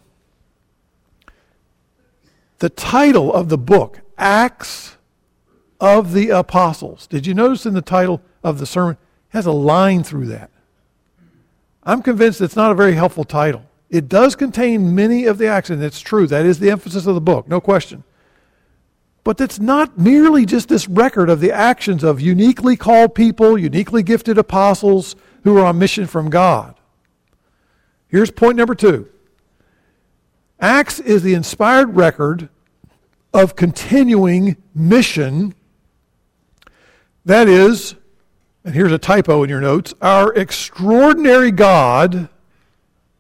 The 2.60 2.70
title 2.70 3.34
of 3.34 3.50
the 3.50 3.58
book, 3.58 4.01
Acts 4.22 4.98
of 5.80 6.14
the 6.14 6.30
Apostles. 6.30 7.08
Did 7.08 7.26
you 7.26 7.34
notice 7.34 7.66
in 7.66 7.74
the 7.74 7.82
title 7.82 8.22
of 8.44 8.60
the 8.60 8.68
sermon? 8.68 8.98
Has 9.30 9.48
a 9.48 9.52
line 9.52 10.04
through 10.04 10.28
that. 10.28 10.52
I'm 11.84 12.04
convinced 12.04 12.40
it's 12.40 12.56
not 12.56 12.72
a 12.72 12.76
very 12.76 12.94
helpful 12.94 13.24
title. 13.24 13.66
It 13.90 14.08
does 14.08 14.36
contain 14.36 14.94
many 14.94 15.26
of 15.26 15.40
the 15.40 15.48
acts, 15.48 15.72
and 15.72 15.84
it's 15.84 16.00
true. 16.00 16.28
That 16.28 16.46
is 16.46 16.60
the 16.60 16.70
emphasis 16.70 17.08
of 17.08 17.16
the 17.16 17.22
book, 17.22 17.48
no 17.48 17.60
question. 17.60 18.04
But 19.24 19.42
it's 19.42 19.60
not 19.60 19.98
merely 19.98 20.46
just 20.46 20.70
this 20.70 20.88
record 20.88 21.30
of 21.30 21.40
the 21.40 21.52
actions 21.52 22.04
of 22.04 22.22
uniquely 22.22 22.76
called 22.76 23.16
people, 23.16 23.58
uniquely 23.58 24.04
gifted 24.04 24.38
apostles 24.38 25.16
who 25.44 25.58
are 25.58 25.66
on 25.66 25.80
mission 25.80 26.06
from 26.06 26.30
God. 26.30 26.76
Here's 28.08 28.30
point 28.30 28.58
number 28.58 28.76
two 28.76 29.10
Acts 30.60 31.00
is 31.00 31.24
the 31.24 31.34
inspired 31.34 31.96
record 31.96 32.50
of 33.34 33.56
continuing 33.56 34.58
mission. 34.74 35.54
That 37.26 37.48
is, 37.48 37.96
and 38.64 38.74
here's 38.74 38.92
a 38.92 38.98
typo 38.98 39.44
in 39.44 39.50
your 39.50 39.62
notes, 39.62 39.94
our 40.02 40.34
extraordinary 40.34 41.52
God, 41.52 42.30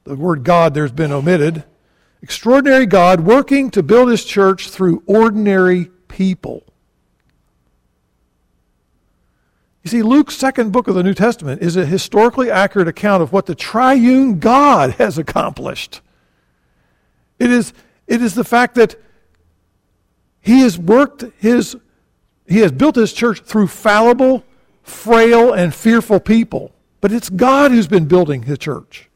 the 0.03 0.15
word 0.15 0.43
God 0.43 0.73
there's 0.73 0.91
been 0.91 1.11
omitted, 1.11 1.63
extraordinary 2.21 2.85
God 2.85 3.21
working 3.21 3.71
to 3.71 3.83
build 3.83 4.09
his 4.09 4.25
church 4.25 4.69
through 4.69 5.03
ordinary 5.05 5.85
people. 6.07 6.63
You 9.83 9.89
see, 9.89 10.03
Luke's 10.03 10.35
second 10.37 10.71
book 10.71 10.87
of 10.87 10.93
the 10.93 11.01
New 11.01 11.15
Testament 11.15 11.61
is 11.63 11.75
a 11.75 11.85
historically 11.85 12.51
accurate 12.51 12.87
account 12.87 13.23
of 13.23 13.33
what 13.33 13.47
the 13.47 13.55
triune 13.55 14.39
God 14.39 14.91
has 14.91 15.17
accomplished. 15.17 16.01
It 17.39 17.49
is, 17.49 17.73
it 18.05 18.21
is 18.21 18.35
the 18.35 18.43
fact 18.43 18.75
that 18.75 18.95
he 20.41 20.61
has 20.61 20.77
worked 20.77 21.23
his, 21.37 21.77
he 22.47 22.59
has 22.59 22.71
built 22.71 22.95
his 22.95 23.13
church 23.13 23.41
through 23.41 23.67
fallible, 23.67 24.43
frail 24.83 25.53
and 25.53 25.73
fearful 25.73 26.19
people, 26.19 26.73
but 26.99 27.11
it's 27.11 27.29
God 27.29 27.71
who's 27.71 27.87
been 27.87 28.05
building 28.05 28.43
his 28.43 28.57
church. 28.57 29.09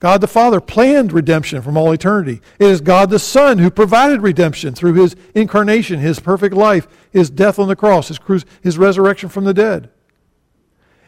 God 0.00 0.20
the 0.20 0.26
Father 0.26 0.60
planned 0.60 1.12
redemption 1.12 1.62
from 1.62 1.78
all 1.78 1.92
eternity. 1.92 2.42
It 2.58 2.66
is 2.66 2.82
God 2.82 3.08
the 3.08 3.18
Son 3.18 3.58
who 3.58 3.70
provided 3.70 4.20
redemption 4.20 4.74
through 4.74 4.94
his 4.94 5.16
incarnation, 5.34 5.98
his 5.98 6.20
perfect 6.20 6.54
life, 6.54 6.86
his 7.10 7.30
death 7.30 7.58
on 7.58 7.68
the 7.68 7.76
cross, 7.76 8.08
his, 8.08 8.18
cru- 8.18 8.40
his 8.62 8.76
resurrection 8.76 9.30
from 9.30 9.44
the 9.44 9.54
dead. 9.54 9.88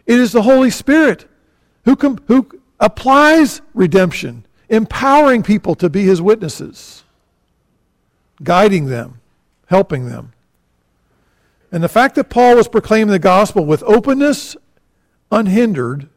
It 0.07 0.19
is 0.19 0.33
the 0.33 0.43
Holy 0.43 0.71
Spirit 0.71 1.29
who, 1.85 1.95
com- 1.97 2.21
who 2.29 2.49
applies 2.81 3.61
redemption, 3.75 4.47
empowering 4.69 5.43
people 5.43 5.75
to 5.75 5.91
be 5.91 6.05
his 6.05 6.23
witnesses, 6.23 7.05
guiding 8.43 8.87
them, 8.87 9.21
helping 9.67 10.07
them. 10.07 10.33
And 11.71 11.83
the 11.83 11.89
fact 11.89 12.15
that 12.15 12.31
Paul 12.31 12.57
was 12.57 12.69
proclaiming 12.69 13.13
the 13.13 13.19
gospel 13.19 13.65
with 13.65 13.83
openness, 13.85 14.57
unhindered, 15.31 16.09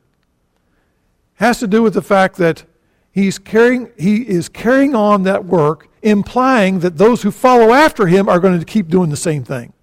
has 1.36 1.60
to 1.60 1.68
do 1.68 1.82
with 1.82 1.94
the 1.94 2.02
fact 2.02 2.38
that 2.38 2.64
he's 3.12 3.40
carrying, 3.40 3.92
he 3.98 4.22
is 4.22 4.50
carrying 4.50 4.96
on 4.96 5.24
that 5.24 5.46
work, 5.46 5.90
implying 6.02 6.80
that 6.80 6.98
those 6.98 7.24
who 7.24 7.32
follow 7.32 7.74
after 7.74 8.08
him 8.08 8.30
are 8.30 8.40
going 8.40 8.60
to 8.60 8.66
keep 8.66 8.88
doing 8.88 9.10
the 9.10 9.18
same 9.18 9.44
thing. 9.44 9.74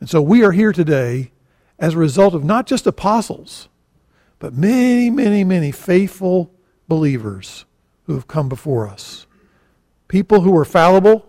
And 0.00 0.08
so 0.08 0.22
we 0.22 0.44
are 0.44 0.52
here 0.52 0.72
today 0.72 1.32
as 1.78 1.94
a 1.94 1.98
result 1.98 2.34
of 2.34 2.44
not 2.44 2.66
just 2.66 2.86
apostles, 2.86 3.68
but 4.38 4.54
many, 4.54 5.10
many, 5.10 5.42
many 5.42 5.72
faithful 5.72 6.52
believers 6.86 7.64
who 8.04 8.14
have 8.14 8.28
come 8.28 8.48
before 8.48 8.88
us. 8.88 9.26
People 10.08 10.40
who 10.40 10.50
were 10.50 10.64
fallible, 10.64 11.26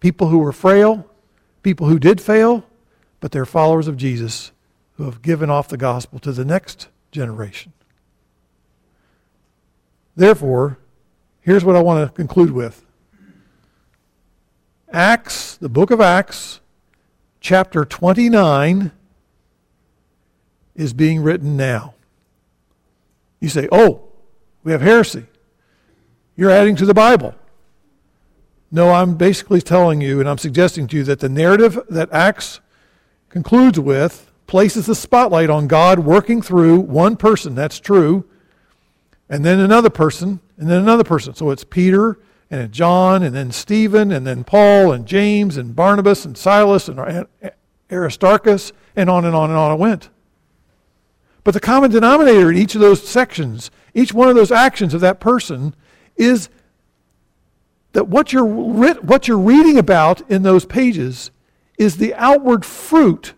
people 0.00 0.28
who 0.28 0.38
were 0.38 0.52
frail, 0.52 1.10
people 1.62 1.88
who 1.88 1.98
did 1.98 2.20
fail, 2.20 2.64
but 3.20 3.32
they're 3.32 3.44
followers 3.44 3.88
of 3.88 3.96
Jesus 3.96 4.52
who 4.96 5.04
have 5.04 5.22
given 5.22 5.50
off 5.50 5.68
the 5.68 5.76
gospel 5.76 6.18
to 6.20 6.32
the 6.32 6.44
next 6.44 6.88
generation. 7.10 7.72
Therefore, 10.16 10.78
here's 11.40 11.64
what 11.64 11.74
I 11.74 11.82
want 11.82 12.08
to 12.08 12.14
conclude 12.14 12.52
with 12.52 12.84
Acts, 14.92 15.56
the 15.56 15.68
book 15.68 15.90
of 15.90 16.00
Acts, 16.00 16.60
chapter 17.40 17.84
29, 17.84 18.92
is 20.76 20.92
being 20.92 21.20
written 21.20 21.56
now. 21.56 21.94
You 23.40 23.48
say, 23.48 23.68
oh, 23.72 24.08
we 24.62 24.72
have 24.72 24.80
heresy. 24.80 25.26
You're 26.36 26.50
adding 26.50 26.76
to 26.76 26.86
the 26.86 26.94
Bible. 26.94 27.34
No, 28.74 28.90
I'm 28.90 29.14
basically 29.14 29.62
telling 29.62 30.00
you, 30.00 30.18
and 30.18 30.28
I'm 30.28 30.36
suggesting 30.36 30.88
to 30.88 30.96
you, 30.96 31.04
that 31.04 31.20
the 31.20 31.28
narrative 31.28 31.78
that 31.90 32.12
Acts 32.12 32.58
concludes 33.28 33.78
with 33.78 34.32
places 34.48 34.86
the 34.86 34.96
spotlight 34.96 35.48
on 35.48 35.68
God 35.68 36.00
working 36.00 36.42
through 36.42 36.80
one 36.80 37.16
person, 37.16 37.54
that's 37.54 37.78
true, 37.78 38.28
and 39.28 39.44
then 39.44 39.60
another 39.60 39.90
person, 39.90 40.40
and 40.58 40.68
then 40.68 40.82
another 40.82 41.04
person. 41.04 41.36
So 41.36 41.50
it's 41.50 41.62
Peter, 41.62 42.18
and 42.50 42.72
John, 42.72 43.22
and 43.22 43.32
then 43.32 43.52
Stephen, 43.52 44.10
and 44.10 44.26
then 44.26 44.42
Paul, 44.42 44.90
and 44.90 45.06
James, 45.06 45.56
and 45.56 45.76
Barnabas, 45.76 46.24
and 46.24 46.36
Silas, 46.36 46.88
and 46.88 47.28
Aristarchus, 47.92 48.72
and 48.96 49.08
on 49.08 49.24
and 49.24 49.36
on 49.36 49.50
and 49.50 49.58
on 49.58 49.70
it 49.70 49.78
went. 49.78 50.10
But 51.44 51.54
the 51.54 51.60
common 51.60 51.92
denominator 51.92 52.50
in 52.50 52.56
each 52.56 52.74
of 52.74 52.80
those 52.80 53.06
sections, 53.06 53.70
each 53.94 54.12
one 54.12 54.28
of 54.28 54.34
those 54.34 54.50
actions 54.50 54.94
of 54.94 55.00
that 55.02 55.20
person, 55.20 55.76
is 56.16 56.48
that 57.94 58.08
what 58.08 58.32
you're, 58.32 58.44
what 58.44 59.26
you're 59.26 59.38
reading 59.38 59.78
about 59.78 60.28
in 60.30 60.42
those 60.42 60.66
pages 60.66 61.30
is 61.78 61.96
the 61.96 62.14
outward 62.14 62.64
fruit 62.64 63.32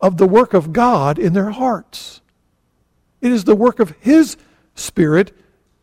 of 0.00 0.18
the 0.18 0.26
work 0.26 0.52
of 0.52 0.72
God 0.72 1.18
in 1.18 1.32
their 1.32 1.50
hearts. 1.50 2.20
It 3.20 3.32
is 3.32 3.44
the 3.44 3.56
work 3.56 3.80
of 3.80 3.94
His 4.00 4.36
Spirit 4.74 5.32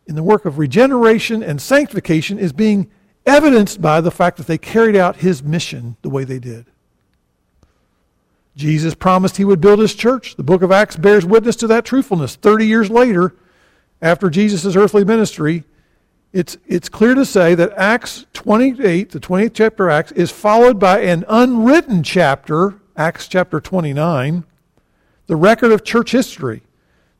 in 0.06 0.14
the 0.14 0.22
work 0.22 0.44
of 0.44 0.58
regeneration 0.58 1.42
and 1.42 1.60
sanctification 1.60 2.38
is 2.38 2.52
being 2.52 2.90
evidenced 3.24 3.80
by 3.80 4.00
the 4.00 4.10
fact 4.10 4.36
that 4.36 4.46
they 4.46 4.58
carried 4.58 4.96
out 4.96 5.16
His 5.16 5.42
mission 5.42 5.96
the 6.02 6.10
way 6.10 6.24
they 6.24 6.38
did. 6.38 6.66
Jesus 8.54 8.94
promised 8.94 9.38
He 9.38 9.44
would 9.44 9.60
build 9.60 9.78
His 9.78 9.94
church. 9.94 10.36
The 10.36 10.42
book 10.42 10.60
of 10.60 10.70
Acts 10.70 10.96
bears 10.96 11.24
witness 11.24 11.56
to 11.56 11.66
that 11.68 11.86
truthfulness. 11.86 12.36
30 12.36 12.66
years 12.66 12.90
later, 12.90 13.34
after 14.02 14.28
Jesus' 14.28 14.76
earthly 14.76 15.04
ministry, 15.04 15.64
it's, 16.32 16.56
it's 16.66 16.88
clear 16.88 17.14
to 17.14 17.24
say 17.24 17.54
that 17.56 17.72
Acts 17.76 18.26
28, 18.34 19.10
the 19.10 19.20
20th 19.20 19.52
chapter 19.54 19.88
of 19.88 19.92
Acts, 19.92 20.12
is 20.12 20.30
followed 20.30 20.78
by 20.78 21.00
an 21.00 21.24
unwritten 21.28 22.02
chapter 22.02 22.80
Acts 22.96 23.26
chapter 23.26 23.60
29, 23.60 24.44
the 25.26 25.36
record 25.36 25.72
of 25.72 25.82
church 25.82 26.12
history 26.12 26.62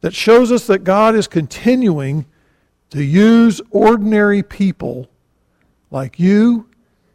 that 0.01 0.15
shows 0.15 0.53
us 0.53 0.67
that 0.67 0.85
God 0.85 1.15
is 1.15 1.27
continuing 1.27 2.27
to 2.91 3.03
use 3.03 3.61
ordinary 3.71 4.43
people 4.43 5.09
like 5.91 6.19
you 6.19 6.69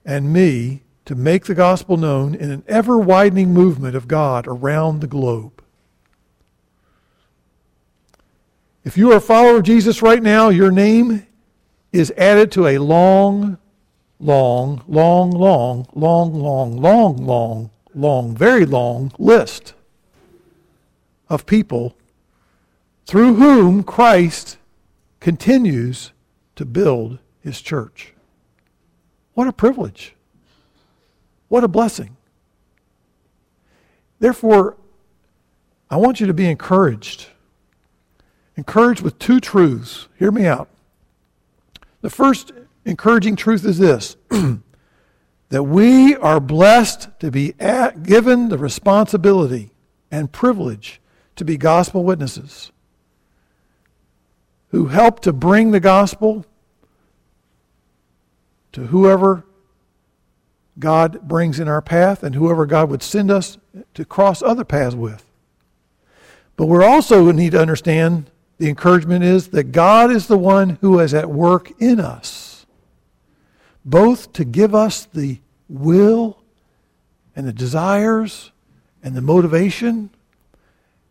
and 0.06 0.34
me 0.34 0.84
to 1.06 1.16
make 1.16 1.46
the 1.46 1.56
gospel 1.56 1.98
known 1.98 2.36
in 2.36 2.52
an 2.52 2.64
ever 2.68 2.98
widening 2.98 3.54
movement 3.54 3.96
of 3.96 4.08
God 4.08 4.48
around 4.48 5.00
the 5.00 5.08
globe. 5.08 5.64
If 8.84 8.98
you 8.98 9.12
are 9.12 9.18
a 9.18 9.22
follower 9.22 9.58
of 9.58 9.64
Jesus 9.64 10.02
right 10.02 10.22
now, 10.22 10.50
your 10.50 10.72
name 10.72 11.26
is 11.96 12.12
added 12.18 12.52
to 12.54 12.68
a 12.68 12.78
long, 12.78 13.58
long, 14.20 14.84
long, 14.88 15.32
long, 15.32 15.88
long, 15.94 16.34
long, 16.34 16.78
long, 16.78 17.18
long 17.18 17.70
long, 17.96 18.36
very 18.36 18.66
long 18.66 19.12
list 19.18 19.74
of 21.30 21.46
people 21.46 21.96
through 23.06 23.36
whom 23.36 23.84
Christ 23.84 24.58
continues 25.20 26.12
to 26.56 26.66
build 26.66 27.20
his 27.42 27.62
church. 27.62 28.14
What 29.34 29.48
a 29.48 29.54
privilege. 29.54 30.16
What 31.48 31.64
a 31.64 31.68
blessing. 31.68 32.18
Therefore, 34.20 34.78
I 35.90 35.98
want 35.98 36.20
you 36.20 36.28
to 36.28 36.34
be 36.34 36.50
encouraged. 36.50 37.28
Encouraged 38.58 39.02
with 39.02 39.20
two 39.20 39.40
truths. 39.40 40.08
Hear 40.18 40.32
me 40.32 40.46
out. 40.46 40.70
The 42.06 42.12
first 42.12 42.52
encouraging 42.86 43.36
truth 43.36 43.66
is 43.66 43.80
this 43.80 44.16
that 45.50 45.64
we 45.64 46.16
are 46.16 46.40
blessed 46.40 47.10
to 47.20 47.32
be 47.32 47.56
at, 47.60 48.04
given 48.04 48.50
the 48.50 48.60
responsibility 48.60 49.72
and 50.12 50.32
privilege 50.32 51.02
to 51.36 51.44
be 51.44 51.58
gospel 51.58 52.04
witnesses 52.04 52.72
who 54.68 54.90
help 54.90 55.20
to 55.22 55.34
bring 55.34 55.72
the 55.72 55.80
gospel 55.80 56.46
to 58.74 58.86
whoever 58.86 59.44
God 60.78 61.28
brings 61.28 61.60
in 61.60 61.68
our 61.68 61.82
path 61.82 62.22
and 62.22 62.36
whoever 62.36 62.68
God 62.68 62.92
would 62.92 63.02
send 63.02 63.32
us 63.32 63.58
to 63.96 64.06
cross 64.06 64.44
other 64.44 64.64
paths 64.64 64.96
with. 64.96 65.26
But 66.56 66.68
we 66.68 66.86
also 66.86 67.32
need 67.32 67.54
to 67.54 67.60
understand 67.60 68.30
the 68.58 68.70
encouragement 68.70 69.24
is 69.24 69.50
that 69.50 69.72
God 69.72 70.12
is 70.12 70.28
the 70.28 70.38
one 70.38 70.78
who 70.82 71.00
is 71.00 71.14
at 71.14 71.30
work 71.30 71.72
in 71.80 72.00
us 72.00 72.56
both 73.86 74.34
to 74.34 74.44
give 74.44 74.74
us 74.74 75.06
the 75.06 75.40
will 75.70 76.40
and 77.36 77.48
the 77.48 77.54
desires 77.54 78.52
and 79.04 79.16
the 79.16 79.22
motivation 79.22 80.10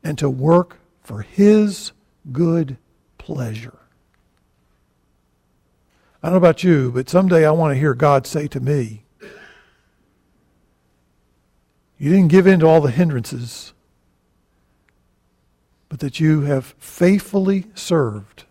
and 0.02 0.18
to 0.18 0.28
work 0.28 0.78
for 1.00 1.22
His 1.22 1.92
good 2.32 2.76
pleasure. 3.16 3.78
I 6.22 6.28
don't 6.28 6.34
know 6.34 6.38
about 6.38 6.64
you, 6.64 6.90
but 6.90 7.08
someday 7.08 7.46
I 7.46 7.50
want 7.52 7.74
to 7.74 7.78
hear 7.78 7.94
God 7.94 8.26
say 8.26 8.48
to 8.48 8.60
me, 8.60 9.04
You 11.98 12.10
didn't 12.10 12.28
give 12.28 12.46
in 12.46 12.60
to 12.60 12.66
all 12.66 12.80
the 12.80 12.90
hindrances, 12.90 13.73
but 15.94 16.00
that 16.00 16.18
you 16.18 16.40
have 16.40 16.74
faithfully 16.76 17.66
served. 17.72 18.42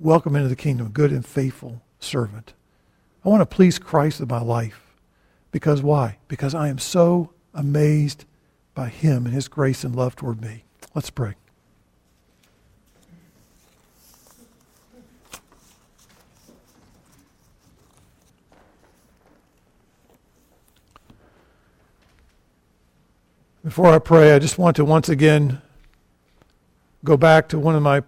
Welcome 0.00 0.34
into 0.34 0.48
the 0.48 0.56
kingdom, 0.56 0.88
good 0.88 1.12
and 1.12 1.24
faithful 1.24 1.80
servant. 2.00 2.54
I 3.24 3.28
want 3.28 3.40
to 3.40 3.46
please 3.46 3.78
Christ 3.78 4.18
in 4.18 4.26
my 4.26 4.42
life. 4.42 4.96
Because 5.52 5.80
why? 5.80 6.18
Because 6.26 6.56
I 6.56 6.66
am 6.66 6.78
so 6.78 7.30
amazed 7.54 8.24
by 8.74 8.88
Him 8.88 9.24
and 9.24 9.32
His 9.32 9.46
grace 9.46 9.84
and 9.84 9.94
love 9.94 10.16
toward 10.16 10.40
me. 10.40 10.64
Let's 10.92 11.10
pray. 11.10 11.34
Before 23.64 23.86
I 23.86 24.00
pray, 24.00 24.34
I 24.34 24.40
just 24.40 24.58
want 24.58 24.74
to 24.74 24.84
once 24.84 25.08
again 25.08 25.62
go 27.04 27.16
back 27.16 27.48
to 27.50 27.60
one 27.60 27.76
of 27.76 27.82
my 27.82 28.02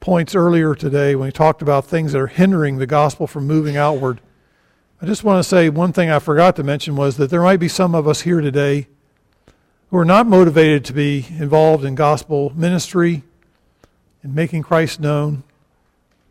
points 0.00 0.34
earlier 0.34 0.74
today 0.74 1.14
when 1.14 1.26
we 1.26 1.32
talked 1.32 1.60
about 1.60 1.84
things 1.84 2.12
that 2.12 2.18
are 2.18 2.26
hindering 2.26 2.78
the 2.78 2.86
gospel 2.86 3.26
from 3.26 3.46
moving 3.46 3.76
outward. 3.76 4.22
I 5.02 5.04
just 5.04 5.24
want 5.24 5.44
to 5.44 5.46
say 5.46 5.68
one 5.68 5.92
thing 5.92 6.08
I 6.10 6.20
forgot 6.20 6.56
to 6.56 6.62
mention 6.62 6.96
was 6.96 7.18
that 7.18 7.28
there 7.28 7.42
might 7.42 7.60
be 7.60 7.68
some 7.68 7.94
of 7.94 8.08
us 8.08 8.22
here 8.22 8.40
today 8.40 8.88
who 9.90 9.98
are 9.98 10.06
not 10.06 10.26
motivated 10.26 10.86
to 10.86 10.94
be 10.94 11.26
involved 11.28 11.84
in 11.84 11.94
gospel 11.94 12.50
ministry 12.56 13.24
and 14.22 14.34
making 14.34 14.62
Christ 14.62 15.00
known 15.00 15.42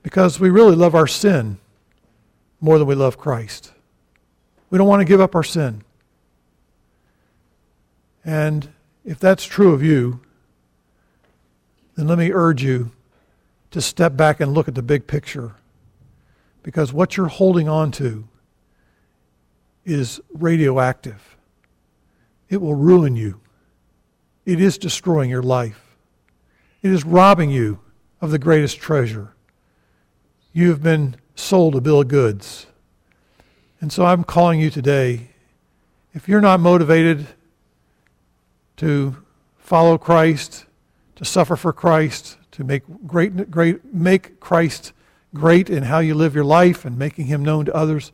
because 0.02 0.39
we 0.39 0.50
really 0.50 0.76
love 0.76 0.96
our 0.96 1.06
sin 1.06 1.60
more 2.60 2.80
than 2.80 2.88
we 2.88 2.96
love 2.96 3.20
Christ. 3.20 3.72
We 4.72 4.80
don't 4.80 4.88
want 4.88 5.02
to 5.02 5.06
give 5.06 5.22
up 5.22 5.36
our 5.36 5.44
sin. 5.44 5.84
And 8.24 8.69
if 9.03 9.19
that's 9.19 9.45
true 9.45 9.74
of 9.74 9.84
you, 9.84 10.19
then 11.95 12.07
let 12.07 12.17
me 12.17 12.32
urge 12.32 12.63
you 12.63 12.91
to 13.72 13.82
step 13.82 14.15
back 14.15 14.39
and 14.39 14.53
look 14.53 14.67
at 14.67 14.76
the 14.76 14.84
big 14.84 15.07
picture. 15.07 15.55
Because 16.63 16.93
what 16.93 17.17
you're 17.17 17.28
holding 17.28 17.67
on 17.67 17.91
to 17.93 18.28
is 19.86 20.22
radioactive. 20.32 21.36
It 22.49 22.61
will 22.61 22.76
ruin 22.76 23.15
you. 23.15 23.39
It 24.45 24.61
is 24.61 24.78
destroying 24.78 25.30
your 25.30 25.43
life. 25.43 25.95
It 26.82 26.91
is 26.91 27.05
robbing 27.05 27.49
you 27.49 27.80
of 28.19 28.32
the 28.32 28.39
greatest 28.39 28.80
treasure. 28.80 29.34
You 30.53 30.69
have 30.69 30.84
been 30.84 31.15
sold 31.36 31.76
a 31.76 31.82
bill 31.82 32.01
of 32.01 32.07
goods. 32.07 32.67
And 33.80 33.91
so 33.91 34.05
I'm 34.05 34.24
calling 34.24 34.59
you 34.59 34.69
today, 34.69 35.30
if 36.13 36.28
you're 36.28 36.41
not 36.41 36.59
motivated 36.59 37.28
to 38.82 39.16
follow 39.60 39.96
Christ, 39.96 40.66
to 41.16 41.24
suffer 41.24 41.56
for 41.56 41.72
Christ, 41.72 42.40
to 42.50 42.64
make 42.64 42.82
great, 43.06 43.52
great 43.52 43.86
make 43.94 44.40
Christ 44.40 44.92
great 45.36 45.70
in 45.70 45.84
how 45.84 46.00
you 46.00 46.16
live 46.16 46.34
your 46.34 46.44
life 46.44 46.84
and 46.84 46.98
making 46.98 47.28
him 47.28 47.46
known 47.46 47.66
to 47.66 47.76
others, 47.76 48.12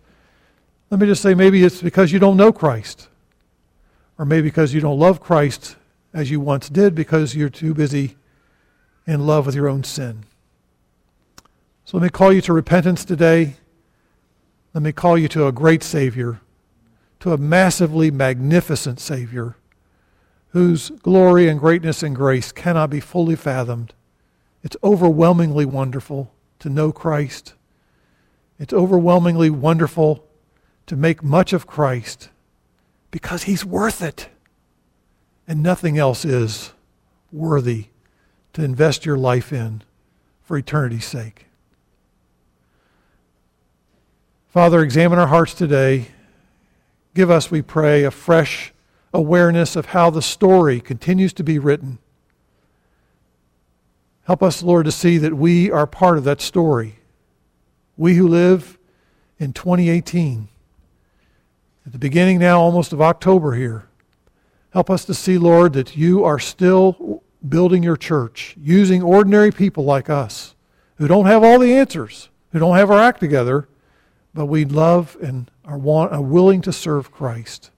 let 0.90 1.00
me 1.00 1.08
just 1.08 1.22
say 1.22 1.34
maybe 1.34 1.64
it's 1.64 1.82
because 1.82 2.12
you 2.12 2.20
don't 2.20 2.36
know 2.36 2.52
Christ. 2.52 3.08
Or 4.18 4.26
maybe 4.26 4.50
because 4.50 4.74
you 4.74 4.82
don't 4.82 5.00
love 5.00 5.22
Christ 5.22 5.78
as 6.14 6.30
you 6.30 6.42
once 6.42 6.68
did 6.68 6.94
because 6.94 7.34
you're 7.34 7.50
too 7.50 7.74
busy 7.74 8.18
in 9.06 9.26
love 9.26 9.46
with 9.46 9.56
your 9.56 9.70
own 9.70 9.86
sin. 9.86 10.26
So 11.86 11.96
let 11.96 12.04
me 12.04 12.10
call 12.10 12.34
you 12.34 12.42
to 12.42 12.52
repentance 12.52 13.06
today. 13.06 13.56
Let 14.74 14.84
me 14.84 14.92
call 14.92 15.18
you 15.18 15.30
to 15.30 15.48
a 15.48 15.54
great 15.54 15.82
Savior, 15.82 16.42
to 17.22 17.32
a 17.32 17.38
massively 17.38 18.12
magnificent 18.12 19.00
Savior, 19.00 19.56
whose 20.50 20.90
glory 20.90 21.48
and 21.48 21.60
greatness 21.60 22.04
and 22.04 22.16
grace 22.16 22.52
cannot 22.52 22.90
be 22.90 23.00
fully 23.00 23.36
fathomed. 23.36 23.94
It's 24.64 24.78
overwhelmingly 24.84 25.66
wonderful 25.66 26.32
to 26.60 26.70
know 26.70 26.92
Christ. 26.92 27.54
It's 28.60 28.74
overwhelmingly 28.74 29.50
wonderful 29.50 30.26
to 30.88 30.96
make 30.96 31.24
much 31.24 31.54
of 31.54 31.68
Christ 31.68 32.30
because 33.12 33.44
he's 33.44 33.66
worth 33.66 34.02
it. 34.02 34.30
And 35.48 35.64
nothing 35.64 35.98
else 35.98 36.26
is 36.26 36.74
worthy 37.32 37.88
to 38.54 38.64
invest 38.64 39.06
your 39.06 39.18
life 39.18 39.54
in 39.54 39.84
for 40.42 40.58
eternity's 40.58 41.06
sake. 41.06 41.46
Father, 44.50 44.82
examine 44.82 45.20
our 45.20 45.28
hearts 45.28 45.54
today. 45.54 46.08
Give 47.14 47.30
us, 47.30 47.52
we 47.52 47.62
pray, 47.62 48.04
a 48.04 48.12
fresh 48.12 48.74
awareness 49.14 49.76
of 49.76 49.88
how 49.88 50.10
the 50.10 50.22
story 50.22 50.80
continues 50.80 51.34
to 51.34 51.44
be 51.44 51.60
written. 51.60 52.00
Help 54.24 54.44
us, 54.44 54.62
Lord, 54.62 54.86
to 54.86 54.92
see 54.92 55.18
that 55.18 55.36
we 55.36 55.72
are 55.72 55.88
part 55.88 56.18
of 56.18 56.26
that 56.26 56.42
story. 56.42 57.00
We 57.96 58.16
who 58.16 58.28
live 58.28 58.78
in 59.40 59.54
2018, 59.54 60.50
at 61.86 61.92
the 61.94 61.98
beginning 61.98 62.40
now 62.40 62.60
almost 62.60 62.92
of 62.92 63.02
October 63.02 63.54
here, 63.56 63.88
help 64.72 64.90
us 64.90 65.06
to 65.06 65.14
see, 65.14 65.38
Lord, 65.38 65.74
that 65.74 65.96
you 65.96 66.26
are 66.26 66.40
still 66.40 67.24
building 67.48 67.84
your 67.84 67.96
church, 67.96 68.56
using 68.60 69.02
ordinary 69.02 69.52
people 69.52 69.86
like 69.86 70.10
us 70.10 70.56
who 70.98 71.08
don't 71.08 71.26
have 71.26 71.44
all 71.44 71.60
the 71.60 71.74
answers, 71.74 72.30
who 72.52 72.60
don't 72.60 72.76
have 72.76 72.92
our 72.92 73.00
act 73.00 73.20
together, 73.20 73.70
but 74.34 74.48
we 74.48 74.66
love 74.66 75.16
and 75.22 75.50
are, 75.64 75.78
want, 75.78 76.12
are 76.12 76.22
willing 76.22 76.62
to 76.62 76.74
serve 76.74 77.12
Christ. 77.12 77.72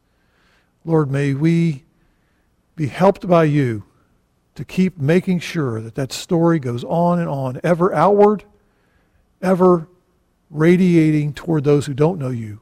Lord, 0.89 1.11
may 1.11 1.35
we 1.35 1.83
be 2.75 2.87
helped 2.87 3.27
by 3.27 3.43
you 3.43 3.83
to 4.55 4.65
keep 4.65 4.97
making 4.97 5.39
sure 5.39 5.81
that 5.81 5.93
that 5.93 6.11
story 6.11 6.57
goes 6.57 6.83
on 6.83 7.19
and 7.19 7.29
on, 7.29 7.61
ever 7.63 7.93
outward, 7.93 8.43
ever 9.39 9.87
radiating 10.49 11.33
toward 11.33 11.63
those 11.63 11.85
who 11.85 11.93
don't 11.93 12.17
know 12.17 12.31
you. 12.31 12.59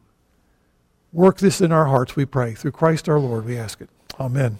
Work 1.14 1.38
this 1.38 1.62
in 1.62 1.72
our 1.72 1.86
hearts, 1.86 2.18
we 2.18 2.26
pray. 2.26 2.54
Through 2.54 2.74
Christ 2.74 3.08
our 3.08 3.18
Lord, 3.18 3.46
we 3.46 3.58
ask 3.58 3.80
it. 3.80 3.90
Amen. 4.20 4.60